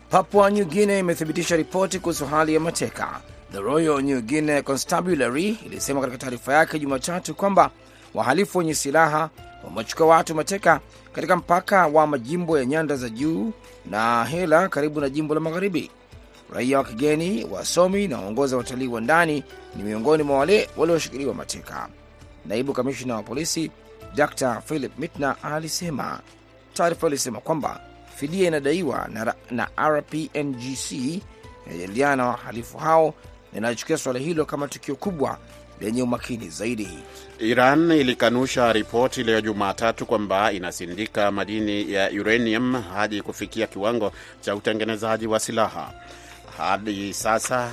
Papua 0.10 0.50
New 0.50 0.66
Guinea 0.66 1.00
imethibitisha 1.00 1.56
ripoti 1.56 2.00
kuhusu 2.00 2.26
hali 2.26 2.54
ya 2.54 2.60
mateka. 2.60 3.22
The 3.52 3.60
Royal 3.60 4.02
New 4.02 4.22
Guinea 4.22 4.62
Constabulary 4.62 5.50
ilisema 5.66 6.00
katika 6.02 6.18
taarifa 6.18 6.54
yake 6.54 6.80
Jumatatu 6.80 7.36
kwamba 7.36 7.72
wahalifu 8.14 8.58
wenye 8.58 8.74
silaha 8.76 9.30
wamechukua 9.64 10.06
watu 10.08 10.36
mateka 10.36 10.80
katika 11.14 11.36
mpaka 11.36 11.88
wa 11.88 12.08
majimbo 12.08 12.60
ya 12.60 12.66
nyanda 12.66 12.96
za 12.96 13.10
juu 13.10 13.52
na 13.86 14.26
Hela 14.26 14.70
karibu 14.70 15.02
na 15.02 15.10
jimbo 15.10 15.34
la 15.34 15.40
magharibi. 15.40 15.92
Raia 16.54 16.78
wa 16.78 16.84
kigeni, 16.84 17.44
wasomi 17.52 18.08
na 18.08 18.18
waongoza 18.20 18.58
watalii 18.58 18.88
wa 18.88 19.02
ndani 19.02 19.44
ni 19.76 19.84
miongoni 19.84 20.24
mwa 20.24 20.38
wale 20.38 20.70
walioshikiliwa 20.78 21.34
mateka. 21.34 21.88
Naibu 22.46 22.74
kamishna 22.74 23.16
wa 23.16 23.24
polisi 23.24 23.72
Dr 24.16 24.62
Philip 24.66 25.00
Mitna 25.00 25.44
alisema. 25.44 26.20
Taarifa 26.74 27.08
ilisema 27.08 27.40
kwamba 27.40 27.80
fidia 28.20 28.48
inadaiwa 28.48 29.08
na, 29.14 29.34
na 29.52 29.68
RPNGC 29.90 30.92
inajadiliana 31.68 32.16
na 32.16 32.26
wahalifu 32.26 32.78
hao 32.78 33.14
na 33.54 33.58
inachukia 33.58 33.98
suala 33.98 34.20
hilo 34.20 34.46
kama 34.46 34.68
tukio 34.68 34.96
kubwa 34.96 35.38
lenye 35.82 36.02
umakini 36.04 36.50
zaidi. 36.50 36.90
Iran 37.40 37.92
ilikanusha 37.92 38.74
ripoti 38.74 39.24
leo 39.24 39.42
Jumatatu 39.42 40.06
kwamba 40.06 40.52
inasindika 40.52 41.32
madini 41.32 41.94
ya 41.94 42.12
uranium 42.12 42.84
hadi 42.94 43.22
kufikia 43.22 43.68
kiwango 43.68 44.12
cha 44.42 44.56
utengenezaji 44.56 45.28
wa 45.28 45.40
silaha. 45.40 45.94
Hadi 46.58 47.14
sasa 47.14 47.70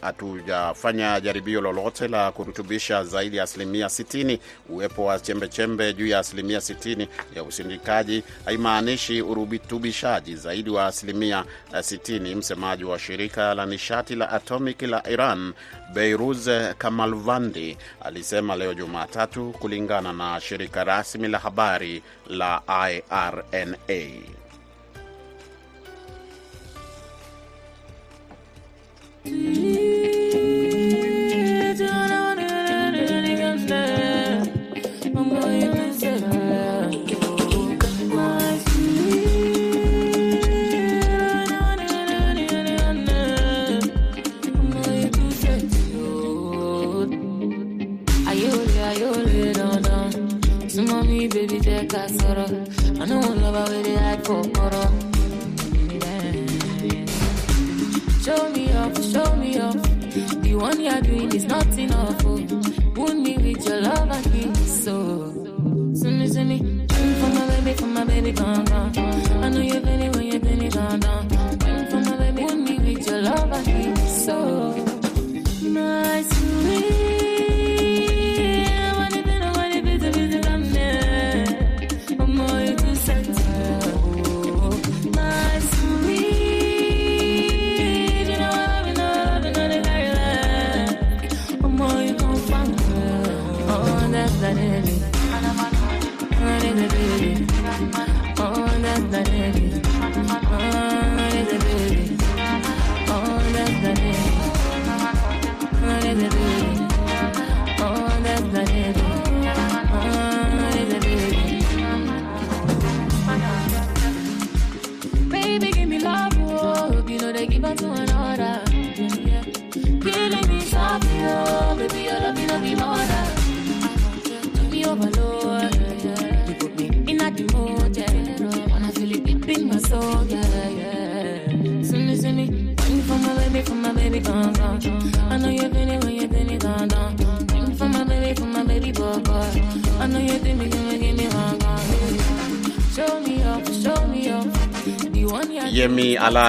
hatujafanya 0.00 1.20
jaribio 1.20 1.60
lolote 1.60 2.08
la 2.08 2.32
kurutubisha 2.32 3.04
zaidi 3.04 3.36
ya 3.36 3.42
asilimia 3.42 3.86
60. 3.86 4.38
Uwepo 4.68 5.04
wa 5.04 5.20
chembechembe 5.20 5.92
juu 5.94 6.06
ya 6.06 6.18
asilimia 6.18 6.58
60 6.58 7.06
ya 7.36 7.42
usindikaji 7.42 8.22
haimaanishi 8.44 9.22
urutubishaji 9.22 10.36
zaidi 10.36 10.70
wa 10.70 10.86
asilimia 10.86 11.44
60. 11.72 12.34
Msemaji 12.36 12.84
wa 12.84 12.98
shirika 12.98 13.54
la 13.54 13.66
nishati 13.66 14.14
la 14.14 14.30
atomic 14.30 14.82
la 14.82 15.08
Iran 15.10 15.52
Beiruz 15.94 16.48
Kamalvandi 16.78 17.76
alisema 18.00 18.56
leo 18.56 18.74
Jumatatu, 18.74 19.54
kulingana 19.58 20.12
na 20.12 20.40
shirika 20.40 20.84
rasmi 20.84 21.28
la 21.28 21.38
habari 21.38 22.02
la 22.28 22.62
IRNA. 22.68 24.22
baby, 51.28 51.60
take 51.60 51.92
a 51.92 52.08
sorrow. 52.08 52.64
I 53.00 53.04
know 53.06 53.20
love 53.20 53.54
I 53.54 53.70
will 53.70 54.24
for, 54.24 54.44
for 54.54 55.07
Show 58.22 58.50
me 58.50 58.72
off, 58.74 58.96
show 59.12 59.36
me 59.36 59.58
off. 59.60 59.74
The 60.42 60.54
one 60.56 60.80
you're 60.80 61.00
doing 61.00 61.32
is 61.34 61.44
not 61.44 61.66
enough. 61.78 62.24
Oh. 62.24 62.36
Wound 62.96 63.22
me 63.22 63.38
with 63.38 63.66
your 63.66 63.80
love 63.80 64.10
and 64.10 64.32
kiss. 64.32 64.84
So, 64.84 64.94
me, 66.04 66.26
send 66.26 66.48
me. 66.48 66.58
Sing 66.90 67.14
for 67.20 67.28
my 67.28 67.46
baby, 67.46 67.72
for 67.74 67.86
my 67.86 68.04
baby, 68.04 68.32
gone, 68.32 68.64
gone. 68.64 68.98
I 69.44 69.48
know 69.48 69.60
you're 69.60 69.80
feeling 69.80 70.12
when 70.12 70.26
you're 70.26 70.40
feeling 70.40 70.70
gone, 70.70 71.00
down. 71.00 71.30
Sing 71.60 71.86
for 71.86 72.10
my 72.10 72.16
baby, 72.16 72.42
wound 72.44 72.64
me 72.64 72.78
with 72.78 73.06
your 73.06 73.22
love 73.22 73.52
and 73.52 73.66
kiss. 73.96 74.26
So, 74.26 74.87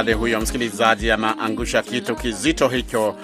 Yemi 0.09 0.19
huyo 0.21 0.41
msikilizaji 0.41 1.11
anaangusha 1.11 1.81
kitu 1.81 2.15
kizito 2.15 2.67
hicho. 2.67 3.15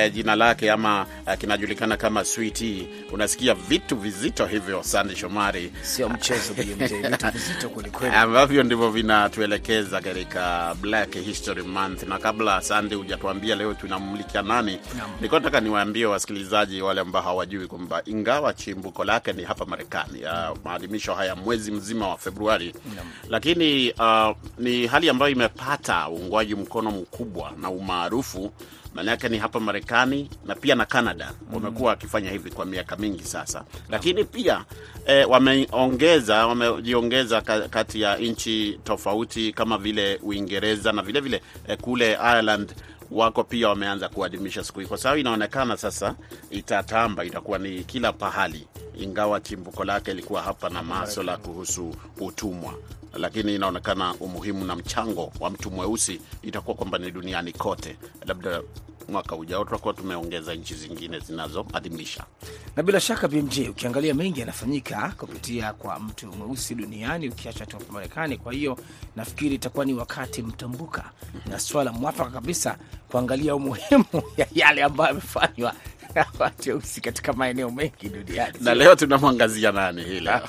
Eh, 0.00 0.10
jina 0.12 0.36
lake 0.36 0.70
ama 0.70 1.06
eh, 1.26 1.38
kinajulikana 1.38 1.96
kama 1.96 2.24
Sweetie. 2.24 2.86
Unasikia 3.12 3.54
vitu 3.54 3.96
vizito 3.96 4.46
hivyo, 4.46 4.82
Sande 4.82 5.16
Shomari, 5.16 5.72
Sio 5.82 6.08
mchezo 6.08 6.52
vitu 6.62 6.94
vizito 7.32 7.68
kwelikweli. 7.68 8.14
ambavyo 8.16 8.62
ndivyo 8.62 8.90
vinatuelekeza 8.90 10.00
katika 10.00 10.74
Black 10.80 11.14
History 11.14 11.62
Month. 11.62 12.02
Na 12.02 12.18
kabla 12.18 12.60
Sande 12.62 12.94
hujatuambia 12.94 13.54
leo 13.56 13.74
tunamulika 13.74 14.42
nani, 14.42 14.78
nilikuwa 15.16 15.40
nataka 15.40 15.60
niwaambie 15.60 16.06
wasikilizaji 16.06 16.82
wale 16.82 17.00
ambao 17.00 17.22
hawajui 17.22 17.66
kwamba 17.66 18.02
ingawa 18.06 18.52
chimbuko 18.54 19.04
lake 19.04 19.32
ni 19.32 19.44
hapa 19.44 19.64
Marekani, 19.66 20.22
ya 20.22 20.54
maadhimisho 20.64 21.14
haya 21.14 21.36
mwezi 21.36 21.72
mzima 21.72 22.08
wa 22.08 22.18
Februari, 22.18 22.74
lakini 23.28 23.92
uh, 23.92 24.36
ni 24.58 24.86
hali 24.86 25.08
ambayo 25.08 25.32
imepata 25.32 26.08
uungwaji 26.10 26.54
mkono 26.54 26.90
mkubwa 26.90 27.52
na 27.60 27.70
umaarufu 27.70 28.52
maana 28.94 29.16
ni 29.28 29.38
hapa 29.38 29.60
Marekani 29.60 30.30
na 30.46 30.54
pia 30.54 30.74
na 30.74 30.86
Canada. 30.86 31.32
Wamekuwa 31.52 31.90
wakifanya 31.90 32.30
hivi 32.30 32.50
kwa 32.50 32.64
miaka 32.66 32.96
mingi 32.96 33.24
sasa, 33.24 33.64
lakini 33.88 34.24
pia 34.24 34.64
eh, 35.06 35.30
wameongeza 35.30 36.46
wamejiongeza 36.46 37.40
kati 37.70 38.00
ya 38.00 38.16
nchi 38.16 38.80
tofauti 38.84 39.52
kama 39.52 39.78
vile 39.78 40.18
Uingereza 40.22 40.92
na 40.92 41.02
vilevile 41.02 41.38
vile 41.38 41.72
eh, 41.72 41.78
kule 41.80 42.12
Ireland. 42.12 42.74
Wako 43.10 43.44
pia 43.44 43.68
wameanza 43.68 44.08
kuadhimisha 44.08 44.64
siku 44.64 44.80
hii, 44.80 44.86
kwa 44.86 44.98
sababu 44.98 45.20
inaonekana 45.20 45.76
sasa 45.76 46.14
itatamba, 46.50 47.24
itakuwa 47.24 47.58
ni 47.58 47.84
kila 47.84 48.12
pahali, 48.12 48.66
ingawa 49.00 49.40
chimbuko 49.40 49.84
lake 49.84 50.10
ilikuwa 50.10 50.42
hapa 50.42 50.68
na 50.70 50.82
maswala 50.82 51.36
kuhusu 51.36 51.94
utumwa 52.20 52.74
lakini 53.18 53.54
inaonekana 53.54 54.14
umuhimu 54.14 54.64
na 54.64 54.76
mchango 54.76 55.32
wa 55.40 55.50
mtu 55.50 55.70
mweusi 55.70 56.20
itakuwa 56.42 56.76
kwamba 56.76 56.98
ni 56.98 57.10
duniani 57.10 57.52
kote. 57.52 57.96
Labda 58.26 58.62
mwaka 59.10 59.36
ujao 59.36 59.64
tutakuwa 59.64 59.94
tumeongeza 59.94 60.54
nchi 60.54 60.74
zingine 60.74 61.18
zinazoadhimisha. 61.18 62.24
na 62.76 62.82
bila 62.82 63.00
shaka 63.00 63.28
BMJ, 63.28 63.58
ukiangalia 63.68 64.14
mengi 64.14 64.40
yanafanyika 64.40 65.14
kupitia 65.18 65.72
kwa 65.72 66.00
mtu 66.00 66.26
mweusi 66.26 66.74
duniani, 66.74 67.28
ukiacha 67.28 67.66
tu 67.66 67.76
hapa 67.78 67.92
Marekani. 67.92 68.38
Kwa 68.38 68.52
hiyo 68.52 68.78
nafikiri 69.16 69.54
itakuwa 69.54 69.84
ni 69.84 69.94
wakati 69.94 70.42
mtambuka 70.42 71.10
na 71.46 71.58
swala 71.60 71.92
mwafaka 71.92 72.30
kabisa 72.30 72.78
kuangalia 73.10 73.54
umuhimu 73.54 74.04
ya 74.36 74.46
yale 74.54 74.82
ambayo 74.82 75.08
yamefanywa 75.08 75.74
watu 76.38 76.70
weusi 76.70 77.00
katika 77.00 77.32
maeneo 77.32 77.70
mengi 77.70 78.08
duniani. 78.08 78.54
Na 78.60 78.74
leo 78.74 78.94
tunamwangazia 78.94 79.72
nani 79.72 80.02
hii 80.02 80.20
leo? 80.20 80.40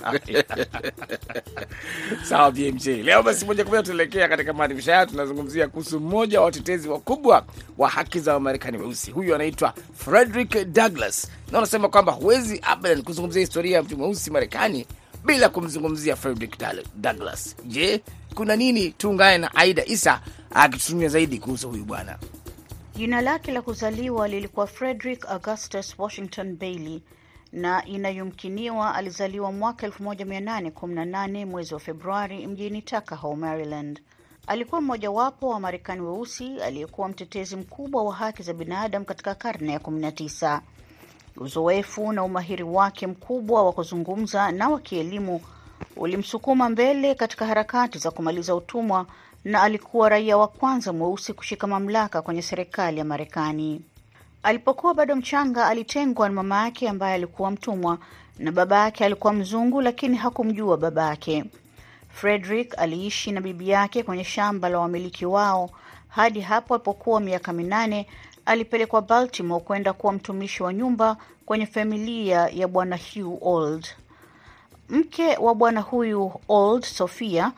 Sawa 2.29 2.51
BMJ, 2.51 2.87
leo 2.87 3.23
basi 3.23 3.45
moja 3.45 3.63
kwa 3.63 3.71
moja 3.71 3.83
tuelekea 3.83 4.27
katika 4.27 4.53
maadhimisho 4.53 4.91
haya. 4.91 5.05
Tunazungumzia 5.05 5.67
kuhusu 5.67 5.99
mmoja 5.99 6.39
wa 6.39 6.45
watetezi 6.45 6.89
wakubwa 6.89 7.45
wa 7.77 7.89
haki 7.89 8.19
za 8.19 8.33
Wamarekani 8.33 8.77
weusi. 8.77 9.11
Huyu 9.11 9.35
anaitwa 9.35 9.73
Frederick 9.97 10.65
Douglass, 10.73 11.27
na 11.51 11.57
unasema 11.57 11.89
kwamba 11.89 12.11
huwezi 12.11 12.59
abadan 12.63 13.01
kuzungumzia 13.03 13.39
historia 13.39 13.75
ya 13.77 13.83
mtu 13.83 13.97
mweusi 13.97 14.31
Marekani 14.31 14.85
bila 15.25 15.49
kumzungumzia 15.49 16.15
Frederick 16.15 16.57
Douglass. 16.95 17.55
Je, 17.65 18.01
kuna 18.35 18.55
nini? 18.55 18.89
Tuungane 18.91 19.37
na 19.37 19.55
Aida 19.55 19.85
Isa 19.85 20.21
akitutumia 20.51 21.09
zaidi 21.09 21.37
kuhusu 21.39 21.69
huyu 21.69 21.85
bwana. 21.85 22.17
Jina 22.95 23.21
lake 23.21 23.51
la 23.51 23.61
kuzaliwa 23.61 24.27
lilikuwa 24.27 24.67
Frederick 24.67 25.25
Augustus 25.29 25.95
Washington 25.99 26.55
Bailey 26.57 27.01
na 27.51 27.85
inayomkiniwa 27.85 28.95
alizaliwa 28.95 29.51
mwaka 29.51 29.87
1818 29.87 31.45
mwezi 31.45 31.73
wa 31.73 31.79
Februari 31.79 32.47
mjini 32.47 32.81
Tuckahoe, 32.81 33.35
Maryland. 33.35 34.01
Alikuwa 34.47 34.81
mmojawapo 34.81 35.49
wa 35.49 35.59
Marekani 35.59 36.01
weusi 36.01 36.61
aliyekuwa 36.61 37.09
mtetezi 37.09 37.55
mkubwa 37.55 38.03
wa 38.03 38.15
haki 38.15 38.43
za 38.43 38.53
binadamu 38.53 39.05
katika 39.05 39.35
karne 39.35 39.71
ya 39.73 39.79
19. 39.79 40.59
Uzoefu 41.37 42.11
na 42.11 42.23
umahiri 42.23 42.63
wake 42.63 43.07
mkubwa 43.07 43.63
wa 43.63 43.73
kuzungumza 43.73 44.51
na 44.51 44.69
wa 44.69 44.79
kielimu 44.79 45.41
ulimsukuma 45.95 46.69
mbele 46.69 47.15
katika 47.15 47.45
harakati 47.45 47.97
za 47.99 48.11
kumaliza 48.11 48.55
utumwa 48.55 49.05
na 49.43 49.61
alikuwa 49.61 50.09
raia 50.09 50.37
wa 50.37 50.47
kwanza 50.47 50.93
mweusi 50.93 51.33
kushika 51.33 51.67
mamlaka 51.67 52.21
kwenye 52.21 52.41
serikali 52.41 52.97
ya 52.99 53.05
Marekani. 53.05 53.81
Alipokuwa 54.43 54.93
bado 54.93 55.15
mchanga, 55.15 55.67
alitengwa 55.67 56.29
na 56.29 56.35
mama 56.35 56.63
yake 56.63 56.89
ambaye 56.89 57.13
alikuwa 57.15 57.51
mtumwa 57.51 57.97
na 58.39 58.51
baba 58.51 58.77
yake 58.83 59.05
alikuwa 59.05 59.33
mzungu, 59.33 59.81
lakini 59.81 60.17
hakumjua 60.17 60.77
baba 60.77 61.07
yake. 61.09 61.43
Frederick 62.09 62.79
aliishi 62.79 63.31
na 63.31 63.41
bibi 63.41 63.69
yake 63.69 64.03
kwenye 64.03 64.23
shamba 64.23 64.69
la 64.69 64.79
wamiliki 64.79 65.25
wao 65.25 65.69
hadi 66.07 66.41
hapo 66.41 66.73
alipokuwa 66.75 67.19
miaka 67.19 67.53
minane 67.53 68.07
alipelekwa 68.45 69.01
Baltimore 69.01 69.63
kwenda 69.63 69.93
kuwa 69.93 70.13
mtumishi 70.13 70.63
wa 70.63 70.73
nyumba 70.73 71.17
kwenye 71.45 71.65
familia 71.65 72.47
ya 72.53 72.67
bwana 72.67 72.97
Hugh 73.13 73.37
Old. 73.47 73.87
Mke 74.89 75.37
wa 75.37 75.55
bwana 75.55 75.81
huyu 75.81 76.31
Old, 76.47 76.83
Sophia, 76.85 77.51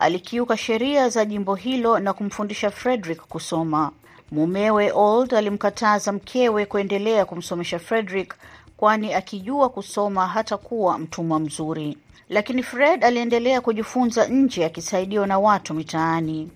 alikiuka 0.00 0.56
sheria 0.56 1.08
za 1.08 1.24
jimbo 1.24 1.54
hilo 1.54 1.98
na 1.98 2.12
kumfundisha 2.12 2.70
Frederick 2.70 3.20
kusoma. 3.28 3.90
Mumewe 4.32 4.92
Old 4.94 5.34
alimkataza 5.34 6.12
mkewe 6.12 6.66
kuendelea 6.66 7.24
kumsomesha 7.24 7.78
Frederick, 7.78 8.34
kwani 8.76 9.14
akijua 9.14 9.68
kusoma 9.68 10.26
hatakuwa 10.26 10.98
mtumwa 10.98 11.38
mzuri. 11.40 11.98
Lakini 12.28 12.62
Fred 12.62 13.04
aliendelea 13.04 13.60
kujifunza 13.60 14.26
nje 14.26 14.64
akisaidiwa 14.64 15.26
na 15.26 15.38
watu 15.38 15.74
mitaani. 15.74 16.50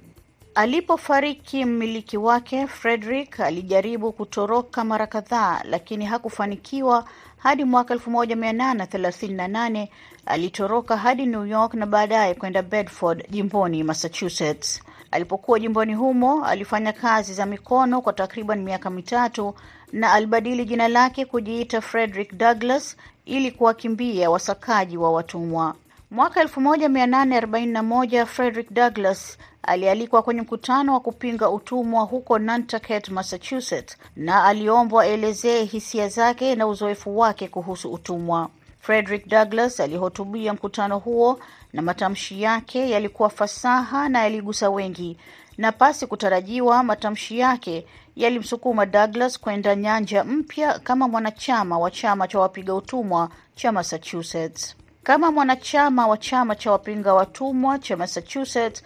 Alipofariki 0.56 1.64
mmiliki 1.64 2.16
wake, 2.16 2.66
Frederick 2.66 3.40
alijaribu 3.40 4.12
kutoroka 4.12 4.84
mara 4.84 5.06
kadhaa, 5.06 5.60
lakini 5.64 6.04
hakufanikiwa 6.04 7.04
hadi 7.36 7.64
mwaka 7.64 7.94
1838 7.94 9.88
alitoroka 10.26 10.96
hadi 10.96 11.26
New 11.26 11.46
York 11.46 11.74
na 11.74 11.86
baadaye 11.86 12.34
kwenda 12.34 12.62
Bedford 12.62 13.30
jimboni 13.30 13.82
Massachusetts. 13.82 14.82
Alipokuwa 15.10 15.60
jimboni 15.60 15.94
humo 15.94 16.44
alifanya 16.44 16.92
kazi 16.92 17.34
za 17.34 17.46
mikono 17.46 18.00
kwa 18.00 18.12
takriban 18.12 18.62
miaka 18.62 18.90
mitatu 18.90 19.54
na 19.92 20.12
alibadili 20.12 20.64
jina 20.64 20.88
lake 20.88 21.24
kujiita 21.24 21.80
Frederick 21.80 22.34
Douglass 22.34 22.96
ili 23.24 23.50
kuwakimbia 23.50 24.30
wasakaji 24.30 24.96
wa 24.96 25.12
watumwa. 25.12 25.74
Mwaka 26.10 26.42
1841 26.44 28.26
Frederick 28.26 28.72
Douglass 28.72 29.38
alialikwa 29.68 30.22
kwenye 30.22 30.42
mkutano 30.42 30.92
wa 30.92 31.00
kupinga 31.00 31.50
utumwa 31.50 32.02
huko 32.02 32.38
Nantucket, 32.38 33.08
Massachusetts, 33.08 33.96
na 34.16 34.44
aliombwa 34.44 35.02
aelezee 35.04 35.64
hisia 35.64 36.08
zake 36.08 36.54
na 36.54 36.66
uzoefu 36.66 37.18
wake 37.18 37.48
kuhusu 37.48 37.92
utumwa. 37.92 38.48
Frederick 38.80 39.28
Douglass 39.28 39.80
alihutubia 39.80 40.54
mkutano 40.54 40.98
huo 40.98 41.38
na 41.72 41.82
matamshi 41.82 42.42
yake 42.42 42.90
yalikuwa 42.90 43.30
fasaha 43.30 44.08
na 44.08 44.18
yaligusa 44.22 44.70
wengi, 44.70 45.18
na 45.58 45.72
pasi 45.72 46.06
kutarajiwa, 46.06 46.82
matamshi 46.82 47.38
yake 47.38 47.86
yalimsukuma 48.16 48.86
Douglass 48.86 49.40
kwenda 49.40 49.76
nyanja 49.76 50.24
mpya 50.24 50.78
kama 50.78 51.08
mwanachama 51.08 51.78
wa 51.78 51.90
chama 51.90 52.28
cha 52.28 52.38
wapiga 52.40 52.74
utumwa 52.74 53.28
cha 53.54 53.72
Massachusetts. 53.72 54.76
Kama 55.02 55.32
mwanachama 55.32 56.06
wa 56.06 56.18
chama 56.18 56.54
cha 56.56 56.70
wapinga 56.72 57.14
watumwa 57.14 57.78
cha 57.78 57.96
Massachusetts, 57.96 58.82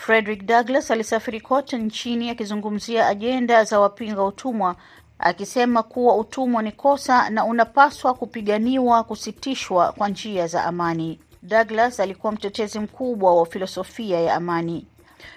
Frederick 0.00 0.46
Douglass 0.46 0.90
alisafiri 0.90 1.40
kote 1.40 1.78
nchini 1.78 2.30
akizungumzia 2.30 3.06
ajenda 3.06 3.64
za 3.64 3.80
wapinga 3.80 4.24
utumwa, 4.24 4.76
akisema 5.18 5.82
kuwa 5.82 6.16
utumwa 6.16 6.62
ni 6.62 6.72
kosa 6.72 7.30
na 7.30 7.44
unapaswa 7.44 8.14
kupiganiwa 8.14 9.04
kusitishwa 9.04 9.92
kwa 9.92 10.08
njia 10.08 10.46
za 10.46 10.64
amani. 10.64 11.20
Douglass 11.42 12.00
alikuwa 12.00 12.32
mtetezi 12.32 12.78
mkubwa 12.78 13.36
wa 13.36 13.46
filosofia 13.46 14.20
ya 14.20 14.34
amani. 14.34 14.86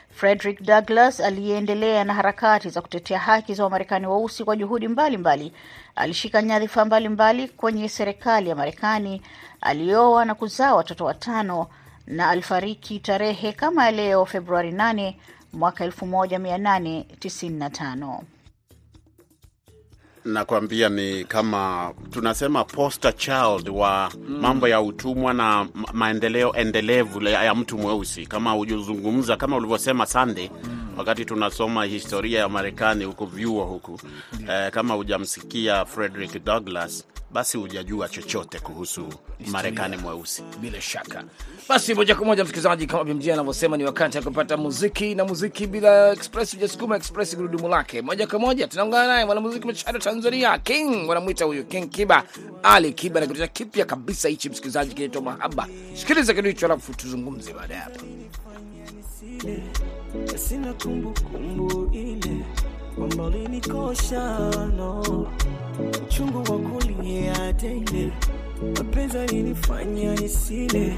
Frederick 0.09 0.61
Douglass 0.61 1.19
aliyeendelea 1.19 2.03
na 2.03 2.13
harakati 2.13 2.69
za 2.69 2.81
kutetea 2.81 3.19
haki 3.19 3.53
za 3.53 3.63
Wamarekani 3.63 4.07
weusi 4.07 4.43
kwa 4.43 4.55
juhudi 4.55 4.87
mbalimbali 4.87 5.47
mbali. 5.47 5.61
Alishika 5.95 6.41
nyadhifa 6.41 6.85
mbalimbali 6.85 7.47
kwenye 7.47 7.89
serikali 7.89 8.49
ya 8.49 8.55
Marekani. 8.55 9.21
Alioa 9.61 10.25
na 10.25 10.35
kuzaa 10.35 10.75
watoto 10.75 11.05
watano 11.05 11.67
na 12.07 12.29
alifariki 12.29 12.99
tarehe 12.99 13.53
kama 13.53 13.91
leo 13.91 14.25
Februari 14.25 14.71
8 14.71 15.13
mwaka 15.53 15.87
1895. 15.87 18.19
Nakwambia 20.25 20.89
ni 20.89 21.25
kama 21.25 21.93
tunasema 22.11 22.63
poster 22.63 23.15
child 23.15 23.69
wa 23.69 24.11
mambo 24.27 24.67
ya 24.67 24.81
utumwa 24.81 25.33
na 25.33 25.67
maendeleo 25.93 26.53
endelevu 26.55 27.21
ya 27.23 27.55
mtu 27.55 27.77
mweusi, 27.77 28.25
kama 28.25 28.57
ujuzungumza 28.57 29.37
kama 29.37 29.57
ulivyosema 29.57 30.05
Sunday 30.05 30.49
wakati 30.97 31.25
tunasoma 31.25 31.85
historia 31.85 32.39
ya 32.39 32.49
Marekani 32.49 33.03
huku 33.05 33.25
vyuo 33.25 33.63
huku 33.65 33.99
eh, 34.49 34.71
kama 34.71 34.93
hujamsikia 34.93 35.85
Frederick 35.85 36.43
Douglass 36.43 37.05
basi 37.33 37.57
hujajua 37.57 38.09
chochote 38.09 38.59
kuhusu 38.59 39.07
Marekani 39.47 39.97
mweusi. 39.97 40.43
bila 40.61 40.81
shaka. 40.81 41.23
Basi 41.69 41.93
moja 41.93 42.15
kwa 42.15 42.25
moja, 42.25 42.43
msikilizaji, 42.43 42.87
kama 42.87 43.03
BMJ 43.03 43.29
anavyosema, 43.29 43.77
ni 43.77 43.83
wakati 43.83 44.17
ya 44.17 44.23
kupata 44.23 44.57
muziki 44.57 45.15
na 45.15 45.25
muziki 45.25 45.67
bila 45.67 46.11
express, 46.11 46.51
hujasukuma 46.53 46.95
express 46.97 47.35
gurudumu 47.37 47.67
lake. 47.67 48.01
Moja 48.01 48.27
kwa 48.27 48.39
moja 48.39 48.67
tunaungana 48.67 49.07
naye 49.07 49.25
mwanamuziki 49.25 49.67
machado 49.67 49.99
Tanzania, 49.99 50.57
King 50.57 51.09
wanamwita 51.09 51.45
huyu 51.45 51.65
King 51.65 51.89
Kiba, 51.89 52.23
Ali 52.63 52.93
Kiba 52.93 53.19
na 53.19 53.27
kitu 53.27 53.47
kipya 53.49 53.85
kabisa 53.85 54.29
hichi, 54.29 54.49
msikilizaji, 54.49 54.93
kinaitwa 54.93 55.21
Mahaba. 55.21 55.67
Sikiliza 55.93 56.33
kitu 56.33 56.47
hicho, 56.47 56.65
alafu 56.65 56.93
tuzungumze 56.93 57.53
baada 57.53 57.73
ya 57.75 57.81
hapo. 57.81 58.05
sina 60.37 60.73
kumbukumbu 60.73 61.89
ile 61.93 62.45
kwamba 62.95 63.23
ulinikosha 63.23 64.39
no. 64.77 65.03
Uchungu 66.07 66.37
wa 66.37 66.59
kulia 66.59 67.53
tele. 67.53 68.11
Mapenzi 68.77 69.17
alinifanya 69.17 70.15
nisile. 70.15 70.93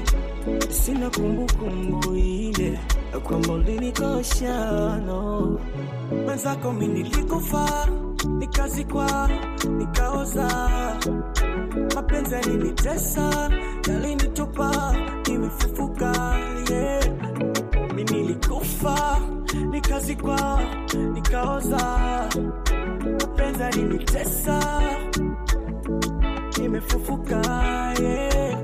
Sina 0.70 1.10
kumbukumbu 1.10 2.14
ile. 2.16 2.78
Kwamba 3.22 3.52
ulinikosha 3.52 4.96
no. 5.06 5.58
Mwenzako 6.24 6.72
mi 6.72 6.86
nilikufa 6.88 7.88
nikazikwa 8.38 9.30
nikaoza. 9.78 10.70
Mapenzi 11.94 12.34
yalinitesa 12.34 13.50
yalinitupa 13.88 14.96
nimefufuka 15.28 16.36
yeah. 16.70 17.04
mi 17.94 18.04
nilikufa 18.04 19.20
nikazikwa 19.76 20.60
nikaoza 21.12 21.98
mapenzi 23.20 23.62
yalinitesa 23.62 24.82
nimefufuka 26.58 27.42
yeah. 28.02 28.58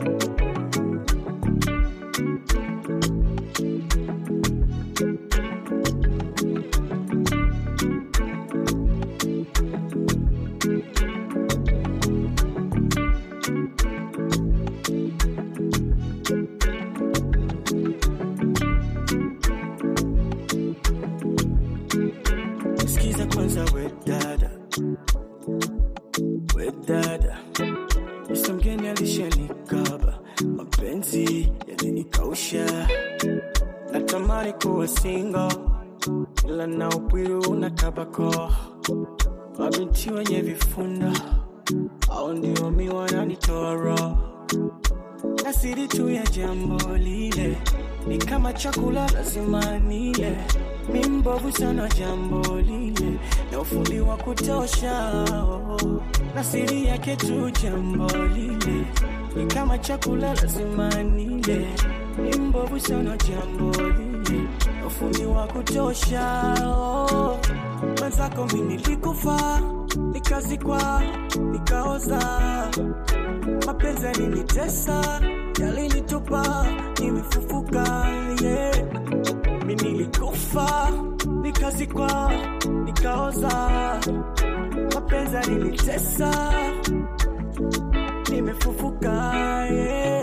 Sana 51.72 51.88
jambo 51.88 52.60
lile 52.60 53.18
na 53.52 53.60
ufundi 53.60 54.00
wa 54.00 54.16
kutosha 54.16 55.24
oh. 55.42 56.00
na 56.34 56.44
siri 56.44 56.84
yake 56.86 57.16
tu 57.16 57.50
jambo 57.62 58.06
lile 58.34 58.84
ni 59.36 59.46
kama 59.46 59.78
chakula 59.78 60.34
lazima 60.34 61.02
nile, 61.02 61.66
Ni 62.22 62.36
mbovu 62.38 62.80
sana 62.80 63.16
jambo 63.16 63.70
lile 63.82 64.42
na 64.80 64.86
ufundi 64.86 65.24
wa 65.26 65.46
kutosha 65.46 66.54
oh. 66.66 67.38
mwenzako 68.00 68.46
mi 68.46 68.60
nilikufa 68.60 69.60
nikazikwa 70.12 71.02
nikaoza 71.52 72.18
mapenzi 73.66 74.06
yalinitesa 74.06 75.20
yalinitupa 75.60 76.66
nimefufuka 77.00 78.06
yeah. 78.42 78.76
mi 79.66 79.74
nilikufa 79.74 80.92
nikazikwa 81.72 82.32
nikaoza 82.84 83.50
mapenzi 84.94 85.34
yalinitesa 85.36 86.52
nimefufuka 88.30 89.12
yeah. 89.72 90.21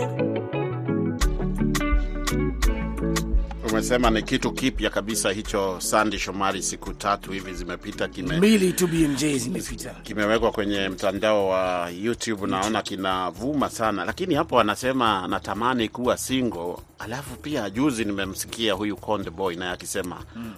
Umesema 3.72 4.10
ni 4.10 4.22
kitu 4.22 4.52
kipya 4.52 4.90
kabisa 4.90 5.32
hicho, 5.32 5.80
Sandi 5.80 6.18
Shomari. 6.18 6.62
Siku 6.62 6.92
tatu 6.92 7.32
hivi 7.32 7.54
zimepita, 7.54 8.08
Mbili 8.36 8.72
tu 8.72 8.86
BMJ 8.86 9.24
zimepita. 9.36 9.90
kimewekwa 9.90 10.50
kwenye 10.52 10.88
mtandao 10.88 11.48
wa 11.48 11.90
YouTube, 12.02 12.46
naona 12.46 12.82
kinavuma 12.82 13.68
sana, 13.70 14.04
lakini 14.04 14.34
hapo 14.34 14.56
wanasema 14.56 15.22
anatamani 15.24 15.88
kuwa 15.88 16.16
single. 16.16 16.76
Alafu 16.98 17.36
pia 17.36 17.70
juzi 17.70 18.04
nimemsikia 18.04 18.72
huyu 18.74 18.96
Konde 18.96 19.30
Boy 19.30 19.56
naye 19.56 19.70
akisema 19.72 20.16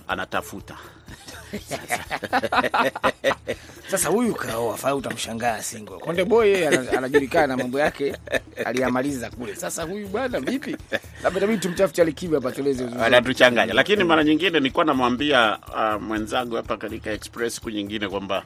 anatafuta 0.09 0.77
Sasa 3.91 4.09
huyu 4.09 4.35
kaoa 4.35 4.95
utamshangaa 4.95 5.62
single. 5.62 5.99
Konde 5.99 6.25
Boy 6.25 6.69
anajulikana 6.69 7.47
na 7.47 7.57
mambo 7.57 7.81
yake 7.81 8.17
aliyamaliza 8.65 9.31
kule. 9.31 9.57
Sasa 9.57 9.83
huyu 9.83 10.09
bwana 10.09 10.41
vipi? 10.41 10.77
Labda 11.23 11.38
itabidi 11.38 11.59
tumtafute 11.59 12.03
alikiwa 12.03 12.35
hapa 12.35 12.53
tueleze 12.53 12.85
uzuri. 12.85 13.03
anatuchanganya. 13.03 13.75
Lakini 13.75 14.05
mara 14.05 14.25
nyingine 14.25 14.51
nilikuwa 14.51 14.85
namwambia 14.85 15.59
uh, 15.69 16.03
mwenzangu 16.03 16.57
hapa 16.57 16.77
katika 16.77 17.11
Express 17.11 17.55
siku 17.55 17.71
nyingine 17.71 18.09
kwamba 18.09 18.45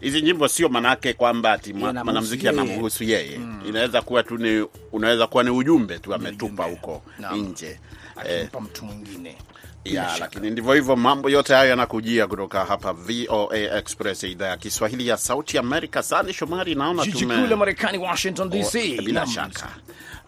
hizi 0.00 0.22
nyimbo 0.22 0.48
sio 0.48 0.68
manake 0.68 1.12
kwamba 1.12 1.52
ati 1.52 1.72
mwanamuziki 1.72 2.48
anamhusu 2.48 3.04
yeye. 3.04 3.40
Inaweza 3.68 4.02
kuwa 4.02 4.22
tu 4.22 4.38
ni 4.38 4.66
unaweza 4.92 5.26
kuwa 5.26 5.44
ni 5.44 5.50
ujumbe 5.50 5.98
tu 5.98 6.14
ametupa 6.14 6.64
huko 6.64 7.02
no. 7.18 7.36
nje. 7.36 7.80
Eh, 8.28 8.48
mtu 8.60 8.84
mwingine. 8.84 9.36
Ya, 9.84 10.16
lakini 10.20 10.50
ndivyo 10.50 10.72
hivyo, 10.74 10.96
mambo 10.96 11.30
yote 11.30 11.54
hayo 11.54 11.70
yanakujia 11.70 12.26
kutoka 12.26 12.64
hapa 12.64 12.92
VOA 12.92 13.56
Express, 13.58 14.22
idhaa 14.22 14.46
ya 14.46 14.56
Kiswahili 14.56 15.08
ya 15.08 15.16
Sauti 15.16 15.58
Amerika. 15.58 16.02
Sani 16.02 16.32
Shomari, 16.32 16.74
naona 16.74 17.04
Jiji 17.04 17.18
tume 17.18 17.36
kuu 17.38 17.46
la 17.46 17.56
Marekani, 17.56 17.98
Washington 17.98 18.50
DC. 18.50 19.02
Bila 19.04 19.26
shaka. 19.26 19.68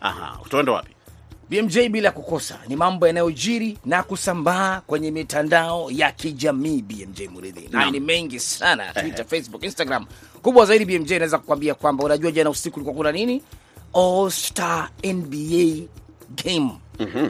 Aha, 0.00 0.38
tuende 0.50 0.70
wapi? 0.70 0.96
BMJ 1.50 1.78
bila 1.90 2.10
kukosa 2.10 2.58
ni 2.68 2.76
mambo 2.76 3.06
yanayojiri 3.06 3.78
na 3.84 4.02
kusambaa 4.02 4.80
kwenye 4.80 5.10
mitandao 5.10 5.90
ya 5.90 6.12
kijamii 6.12 6.82
BMJ 6.82 7.20
Muridhi, 7.30 7.68
na 7.72 7.90
ni 7.90 8.00
mengi 8.00 8.40
sana, 8.40 8.92
Twitter, 8.92 9.24
Facebook, 9.26 9.62
Instagram. 9.64 10.06
Kubwa 10.42 10.66
zaidi 10.66 10.84
BMJ 10.84 11.10
naweza 11.10 11.38
kukwambia 11.38 11.74
kwamba 11.74 12.04
unajua, 12.04 12.30
jana 12.30 12.50
usiku 12.50 12.74
kulikuwa 12.74 12.96
kuna 12.96 13.12
nini, 13.12 13.42
All 13.94 14.30
Star 14.30 14.90
NBA 15.04 15.86
game 16.44 16.70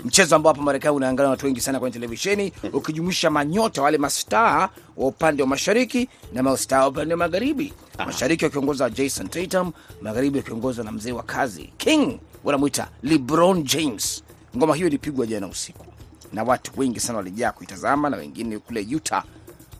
mchezo 0.04 0.36
ambao 0.36 0.52
hapa 0.52 0.64
Marekani 0.64 0.96
unaangalia 0.96 1.24
na 1.26 1.30
watu 1.30 1.46
wengi 1.46 1.60
sana 1.60 1.80
kwenye 1.80 1.92
televisheni, 1.94 2.52
ukijumuisha 2.72 3.30
manyota 3.30 3.82
wale 3.82 3.98
mastaa 3.98 4.68
wa 4.96 5.06
upande 5.06 5.42
wa 5.42 5.48
mashariki 5.48 6.08
na 6.32 6.42
mastaa 6.42 6.80
wa 6.80 6.88
upande 6.88 7.14
wa 7.14 7.18
magharibi. 7.18 7.72
Mashariki 8.06 8.44
wakiongozwa 8.44 8.90
Jason 8.90 9.28
Tatum, 9.28 9.72
magharibi 10.02 10.38
wakiongozwa 10.38 10.84
na 10.84 10.92
mzee 10.92 11.12
wa 11.12 11.22
kazi 11.22 11.72
King, 11.76 12.18
wanamwita 12.44 12.88
LeBron 13.02 13.62
James. 13.62 14.22
Ngoma 14.56 14.74
hiyo 14.74 14.86
ilipigwa 14.88 15.26
jana 15.26 15.46
usiku 15.46 15.86
na 16.32 16.42
watu 16.42 16.72
wengi 16.76 17.00
sana 17.00 17.18
walijaa 17.18 17.52
kuitazama, 17.52 18.10
na 18.10 18.16
wengine 18.16 18.58
kule 18.58 18.86
Utah, 18.96 19.24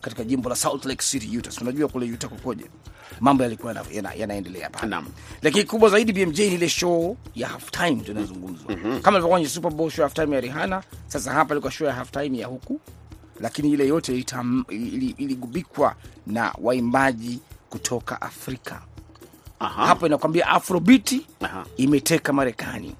katika 0.01 0.23
jimbo 0.23 0.49
la 0.49 0.55
Salt 0.55 0.85
Lake 0.85 1.03
City 1.05 1.37
Utah. 1.37 1.61
Unajua 1.61 1.87
kule 1.87 2.11
Utah 2.13 2.29
kukoje, 2.29 2.65
mambo 3.19 3.43
yalikuwa 3.43 3.85
yanaendelea 4.17 4.61
yana- 4.69 4.69
pale 4.79 5.03
lakini 5.41 5.63
kubwa 5.65 5.89
zaidi 5.89 6.13
BMJ 6.13 6.39
ni 6.39 6.45
ile 6.55 6.69
show 6.69 7.17
ya 7.35 7.47
halftime 7.47 7.91
mm 7.91 8.27
-hmm. 8.67 9.01
kama 9.01 9.17
ilivyokuwa 9.17 9.29
kwenye 9.29 9.49
Super 9.49 9.71
Bowl 9.71 9.89
show 9.91 10.03
ya 10.03 10.07
halftime 10.09 10.35
ya 10.35 10.41
Rihanna. 10.41 10.83
Sasa 11.07 11.31
hapa 11.33 11.53
ilikuwa 11.53 11.71
show 11.71 11.87
ya 11.87 11.93
halftime 11.93 12.37
ya 12.37 12.47
huku, 12.47 12.79
lakini 13.39 13.71
ile 13.71 13.87
yote 13.87 14.13
ili- 14.69 15.15
iligubikwa 15.17 15.95
na 16.27 16.53
waimbaji 16.61 17.39
kutoka 17.69 18.21
Afrika. 18.21 18.81
Aha. 19.59 19.85
Hapo 19.87 20.05
inakwambia 20.07 20.47
Afrobeat 20.47 21.15
imeteka 21.77 22.33
Marekani, 22.33 22.95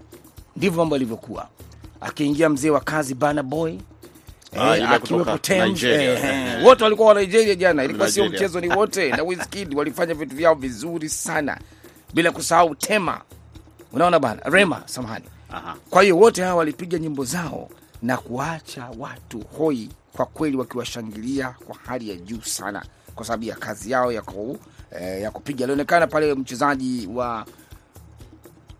ndivyo 0.55 0.77
mambo 0.77 0.95
yalivyokuwa. 0.95 1.47
Akiingia 2.01 2.49
mzee 2.49 2.69
wa 2.69 2.79
kazi 2.79 3.13
Burna 3.15 3.43
Boy 3.43 3.77
akiwepo 4.55 5.37
Tems, 5.37 5.67
Nigeria. 5.69 6.13
eh, 6.13 6.55
Eh. 6.59 6.63
wote 6.65 6.83
walikuwa 6.83 7.07
wa 7.13 7.21
Nigeria 7.21 7.55
jana. 7.55 7.83
Ilikuwa 7.83 8.11
sio 8.11 8.25
mchezo, 8.25 8.59
ni 8.61 8.69
wote 8.69 9.09
na 9.11 9.23
Wizkid 9.23 9.73
walifanya 9.73 10.13
vitu 10.13 10.35
vyao 10.35 10.55
vizuri 10.55 11.09
sana, 11.09 11.57
bila 12.13 12.31
kusahau 12.31 12.75
Tema, 12.75 13.21
unaona 13.93 14.19
bana, 14.19 14.41
Rema, 14.45 14.81
samahani. 14.85 15.25
Kwa 15.89 16.03
hiyo 16.03 16.17
wote 16.17 16.43
hawa 16.43 16.55
walipiga 16.55 16.99
nyimbo 16.99 17.25
zao 17.25 17.69
na 18.01 18.17
kuacha 18.17 18.89
watu 18.97 19.39
hoi 19.57 19.89
kwa 20.13 20.25
kweli, 20.25 20.57
wakiwashangilia 20.57 21.55
kwa 21.65 21.75
hali 21.85 22.09
ya 22.09 22.15
juu 22.15 22.41
sana, 22.41 22.85
kwa 23.15 23.25
sababu 23.25 23.43
ya 23.43 23.55
kazi 23.55 23.91
yao 23.91 24.11
ya, 24.11 24.21
ku, 24.21 24.57
eh, 24.99 25.21
ya 25.21 25.31
kupiga. 25.31 25.65
Alionekana 25.65 26.07
pale 26.07 26.33
mchezaji 26.33 27.07
wa 27.13 27.45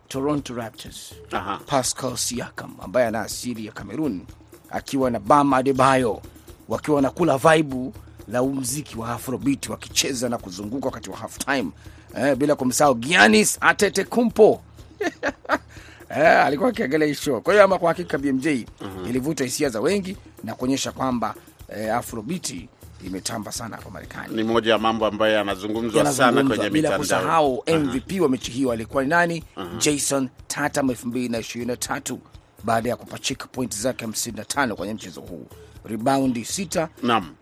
Toronto 0.08 0.54
Raptors 0.54 1.14
Aha. 1.32 1.60
Pascal 1.66 2.18
Siakam 2.18 2.76
ambaye 2.82 3.08
ana 3.08 3.22
asili 3.22 3.66
ya 3.66 3.72
Cameroon 3.72 4.22
akiwa 4.70 5.12
na 5.12 5.20
Bam 5.20 5.54
Adebayo 5.54 6.22
wakiwa 6.70 6.96
wanakula 6.96 7.38
vaibu 7.38 7.94
la 8.28 8.44
muziki 8.44 8.98
wa 8.98 9.12
Afrobeat 9.14 9.70
wakicheza 9.70 10.30
na 10.30 10.38
kuzunguka 10.38 10.86
wakati 10.86 11.10
wa 11.10 11.18
halftime. 11.18 11.70
Eh, 12.18 12.36
bila 12.36 12.56
kumsahau 12.56 12.96
Giannis 12.96 13.58
Antetokounmpo. 13.62 14.62
Eh, 16.10 16.46
alikuwa 16.46 16.70
akiangalia 16.70 17.08
hii 17.08 17.14
show. 17.16 17.42
Kwa 17.42 17.54
hiyo 17.54 17.64
ama 17.66 17.80
kwa 17.80 17.90
hakika 17.90 18.18
BMJ 18.18 18.46
ilivuta 19.10 19.44
hisia 19.44 19.70
za 19.70 19.82
wengi 19.82 20.18
na 20.44 20.56
kuonyesha 20.56 20.92
kwamba 20.92 21.36
eh, 21.76 21.96
Afrobeat 21.96 22.54
imetamba 23.06 23.52
sana 23.52 23.76
hapa 23.76 23.90
Marekani. 23.90 24.36
Ni 24.36 24.44
moja 24.44 24.72
ya 24.72 24.78
mambo 24.78 25.06
ambayo 25.06 25.34
yanazungumzwa 25.34 26.14
sana 26.14 26.32
kwenye 26.32 26.48
mitandao. 26.50 26.70
bila 26.70 26.98
kusahau 26.98 27.64
MVP 27.68 28.20
wa 28.22 28.30
mechi 28.30 28.52
hiyo 28.52 28.72
alikuwa 28.72 29.04
ni 29.04 29.10
nani? 29.10 29.44
Jason 29.78 30.30
Tatum 30.48 30.88
2023 30.90 32.18
baada 32.64 32.90
ya 32.90 32.96
kupachika 32.96 33.48
pointi 33.48 33.78
zake 33.78 34.06
55 34.06 34.74
kwenye 34.74 34.94
mchezo 34.94 35.22
huu, 35.22 35.48
rebound 35.86 36.44
sita, 36.44 36.90
Naam. 37.04 37.36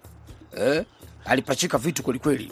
eh, 0.58 0.86
alipachika 1.26 1.78
vitu 1.78 2.04
kwelikweli. 2.04 2.52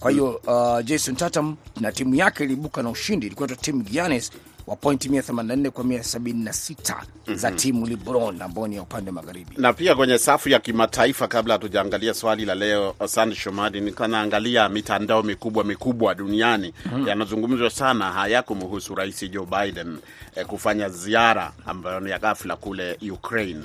Kwa 0.00 0.10
hiyo 0.10 0.30
uh, 0.46 0.84
Jason 0.84 1.16
Tatum 1.16 1.56
na 1.80 1.92
timu 1.92 2.14
yake 2.14 2.44
iliibuka 2.44 2.82
na 2.82 2.90
ushindi, 2.90 3.26
ilikuwa 3.26 3.48
timu 3.48 3.82
Giannis 3.82 4.30
wa 4.66 4.76
pointi 4.76 5.08
184 5.08 5.70
kwa 5.70 5.84
176 5.84 6.96
za 7.34 7.50
timu 7.50 7.86
LeBron 7.86 8.42
ambao 8.42 8.68
ni 8.68 8.76
ya 8.76 8.82
upande 8.82 9.10
wa 9.10 9.14
magharibi. 9.14 9.50
na 9.56 9.72
pia 9.72 9.94
kwenye 9.94 10.18
safu 10.18 10.48
ya 10.48 10.58
kimataifa, 10.60 11.28
kabla 11.28 11.54
hatujaangalia 11.54 12.14
swali 12.14 12.44
la 12.44 12.54
leo, 12.54 12.94
Sande 13.06 13.34
Shomari, 13.36 13.80
nikanaangalia 13.80 14.68
mitandao 14.68 15.22
mikubwa 15.22 15.64
mikubwa 15.64 16.14
duniani. 16.14 16.74
Yanazungumzwa 17.06 17.70
sana, 17.70 18.12
hayakumhusu 18.12 18.94
Rais 18.94 19.30
Joe 19.30 19.46
Biden 19.46 19.98
eh, 20.36 20.46
kufanya 20.46 20.88
ziara 20.88 21.52
ambayo 21.66 22.00
ni 22.00 22.10
ya 22.10 22.18
ghafla 22.18 22.56
kule 22.56 22.98
Ukraine. 23.12 23.60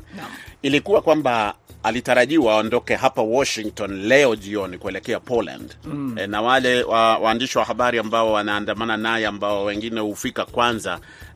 Ilikuwa 0.61 1.01
kwamba 1.01 1.53
alitarajiwa 1.83 2.53
aondoke 2.53 2.95
hapa 2.95 3.21
Washington 3.21 4.01
leo 4.07 4.35
jioni 4.35 4.77
kuelekea 4.77 5.19
Poland. 5.19 5.75
Eh, 6.17 6.29
na 6.29 6.41
wale 6.41 6.83
wa, 6.83 7.17
waandishi 7.17 7.57
wa 7.57 7.63
habari 7.65 7.99
ambao 7.99 8.31
wanaandamana 8.33 8.97
naye 8.97 9.27
ambao 9.27 9.63
wengine 9.65 9.99
hufika 9.99 10.45
kwanza 10.45 10.86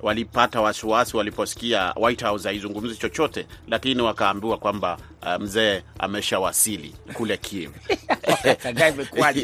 walipata 0.02 0.62
wasiwasi 0.62 1.18
waliposikia 1.18 1.94
White 1.96 2.24
House 2.24 2.48
haizungumzi 2.48 2.96
chochote, 2.96 3.48
lakini 3.68 4.02
wakaambiwa 4.02 4.58
kwamba 4.58 4.98
uh, 5.22 5.42
mzee 5.42 5.84
ameshawasili 6.00 6.96
kule 7.14 7.38
Kiev. 7.38 7.72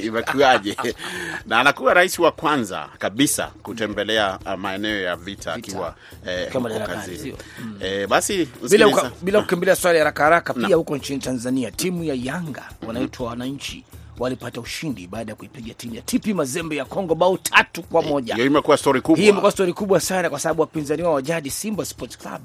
Imekuwaje? 0.05 0.95
Na 1.45 1.59
anakuwa 1.59 1.93
rais 1.93 2.19
wa 2.19 2.31
kwanza 2.31 2.89
kabisa 2.99 3.47
kutembelea 3.63 4.39
uh, 4.45 4.53
maeneo 4.53 5.01
ya 5.01 5.15
vita 5.15 5.53
akiwa 5.53 5.95
eh, 6.27 6.51
kazini. 6.85 7.35
mm. 7.61 7.79
Eh, 7.81 8.07
basi 8.07 8.49
bila, 9.21 9.41
kukimbilia 9.41 9.75
swali 9.75 9.99
haraka 9.99 10.23
haraka, 10.23 10.53
pia 10.53 10.75
huko 10.75 10.97
nchini 10.97 11.19
Tanzania 11.19 11.71
timu 11.71 12.03
ya 12.03 12.15
Yanga 12.23 12.69
wanaitwa 12.87 13.27
wananchi 13.27 13.83
walipata 14.19 14.61
ushindi 14.61 15.07
baada 15.07 15.31
ya 15.31 15.35
kuipiga 15.35 15.73
timu 15.73 15.95
ya 15.95 16.01
TP 16.01 16.27
Mazembe 16.27 16.75
ya 16.75 16.85
Kongo 16.85 17.15
bao 17.15 17.37
tatu 17.37 17.83
kwa 17.83 18.01
moja. 18.01 18.33
hiyo 18.35 18.45
imekuwa 18.47 18.77
stori 18.77 19.01
kubwa. 19.01 19.21
Hii 19.21 19.29
imekuwa 19.29 19.51
story 19.51 19.73
kubwa 19.73 19.99
sana 19.99 20.29
kwa 20.29 20.39
sababu 20.39 20.61
wapinzani 20.61 21.03
wao 21.03 21.13
wa 21.13 21.21
jadi 21.21 21.49
Simba 21.49 21.85
Sports 21.85 22.17
Club 22.17 22.41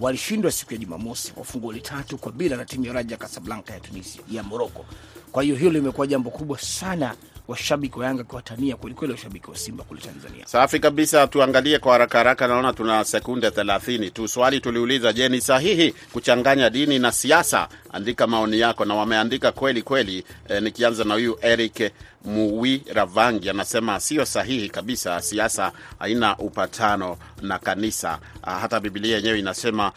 walishindwa 0.00 0.52
siku 0.52 0.72
ya 0.72 0.78
Jumamosi 0.78 1.32
kwa 1.32 1.44
fungu 1.44 1.66
goli 1.66 1.80
tatu 1.80 2.18
kwa 2.18 2.32
bila 2.32 2.56
na 2.56 2.64
timu 2.64 2.84
ya 2.84 2.92
Raja 2.92 3.16
Casablanca 3.16 3.70
ya 3.72 3.80
Tunisia 3.80 4.22
ya 4.30 4.42
Morocco. 4.42 4.84
Kwa 5.32 5.42
hiyo 5.42 5.56
hilo 5.56 5.70
limekuwa 5.70 6.06
jambo 6.06 6.30
kubwa 6.30 6.58
sana, 6.58 7.14
washabiki 7.48 7.98
wa 7.98 8.06
Yanga 8.06 8.24
kuwatania 8.24 8.76
kwelikweli 8.76 9.12
washabiki 9.12 9.50
wa 9.50 9.56
Simba 9.56 9.84
kule 9.84 10.00
Tanzania. 10.00 10.46
Safi 10.46 10.78
kabisa. 10.80 11.26
Tuangalie 11.26 11.78
kwa 11.78 11.92
haraka 11.92 12.18
haraka, 12.18 12.46
naona 12.48 12.72
tuna 12.72 13.04
sekunde 13.04 13.48
30 13.48 14.10
tu. 14.10 14.28
Swali 14.28 14.60
tuliuliza, 14.60 15.12
je, 15.12 15.28
ni 15.28 15.40
sahihi 15.40 15.94
kuchanganya 16.12 16.70
dini 16.70 16.98
na 16.98 17.12
siasa? 17.12 17.68
Andika 17.92 18.26
maoni 18.26 18.60
yako, 18.60 18.84
na 18.84 18.94
wameandika 18.94 19.52
kweli 19.52 19.82
kweli. 19.82 20.24
Eh, 20.48 20.62
nikianza 20.62 21.04
na 21.04 21.14
huyu 21.14 21.38
Eric 21.42 21.92
Muwi 22.24 22.82
Ravangi 22.94 23.50
anasema 23.50 24.00
sio 24.00 24.24
sahihi 24.26 24.68
kabisa, 24.68 25.22
siasa 25.22 25.72
haina 25.98 26.36
upatano 26.38 27.16
na 27.42 27.58
kanisa. 27.58 28.18
Ah, 28.42 28.58
hata 28.58 28.80
Biblia 28.80 29.16
yenyewe 29.16 29.38
inasema 29.38 29.92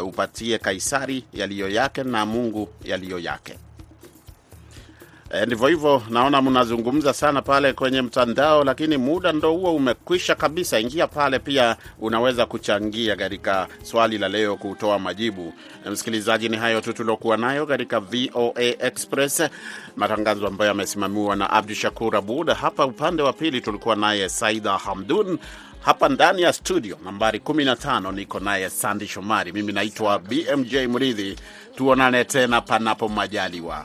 uh, 0.00 0.08
upatie 0.08 0.58
Kaisari 0.58 1.24
yaliyo 1.32 1.68
yake 1.68 2.02
na 2.04 2.26
Mungu 2.26 2.68
yaliyo 2.84 3.18
yake. 3.18 3.58
E, 5.34 5.46
ndivyo 5.46 5.68
hivyo, 5.68 6.02
naona 6.10 6.42
mnazungumza 6.42 7.12
sana 7.12 7.42
pale 7.42 7.72
kwenye 7.72 8.02
mtandao, 8.02 8.64
lakini 8.64 8.96
muda 8.96 9.32
ndo 9.32 9.52
huo 9.52 9.74
umekwisha 9.74 10.34
kabisa. 10.34 10.80
Ingia 10.80 11.06
pale 11.06 11.38
pia, 11.38 11.76
unaweza 12.00 12.46
kuchangia 12.46 13.16
katika 13.16 13.68
swali 13.82 14.18
la 14.18 14.28
leo, 14.28 14.56
kutoa 14.56 14.98
majibu. 14.98 15.54
E, 15.86 15.90
msikilizaji, 15.90 16.48
ni 16.48 16.56
hayo 16.56 16.80
tu 16.80 16.92
tuliokuwa 16.92 17.36
nayo 17.36 17.66
katika 17.66 18.00
VOA 18.00 18.62
Express, 18.62 19.42
matangazo 19.96 20.46
ambayo 20.46 20.68
yamesimamiwa 20.68 21.36
na 21.36 21.50
Abdu 21.50 21.74
Shakur 21.74 22.16
Abud. 22.16 22.50
Hapa 22.50 22.86
upande 22.86 23.22
wa 23.22 23.32
pili 23.32 23.60
tulikuwa 23.60 23.96
naye 23.96 24.28
Saida 24.28 24.72
Hamdun. 24.78 25.38
Hapa 25.80 26.08
ndani 26.08 26.42
ya 26.42 26.52
studio 26.52 26.98
nambari 27.04 27.38
15 27.38 28.12
niko 28.12 28.40
naye 28.40 28.70
Sandi 28.70 29.06
Shomari. 29.08 29.52
Mimi 29.52 29.72
naitwa 29.72 30.18
BMJ 30.18 30.74
Mridhi. 30.76 31.36
Tuonane 31.76 32.24
tena 32.24 32.60
panapo 32.60 33.08
majaliwa. 33.08 33.84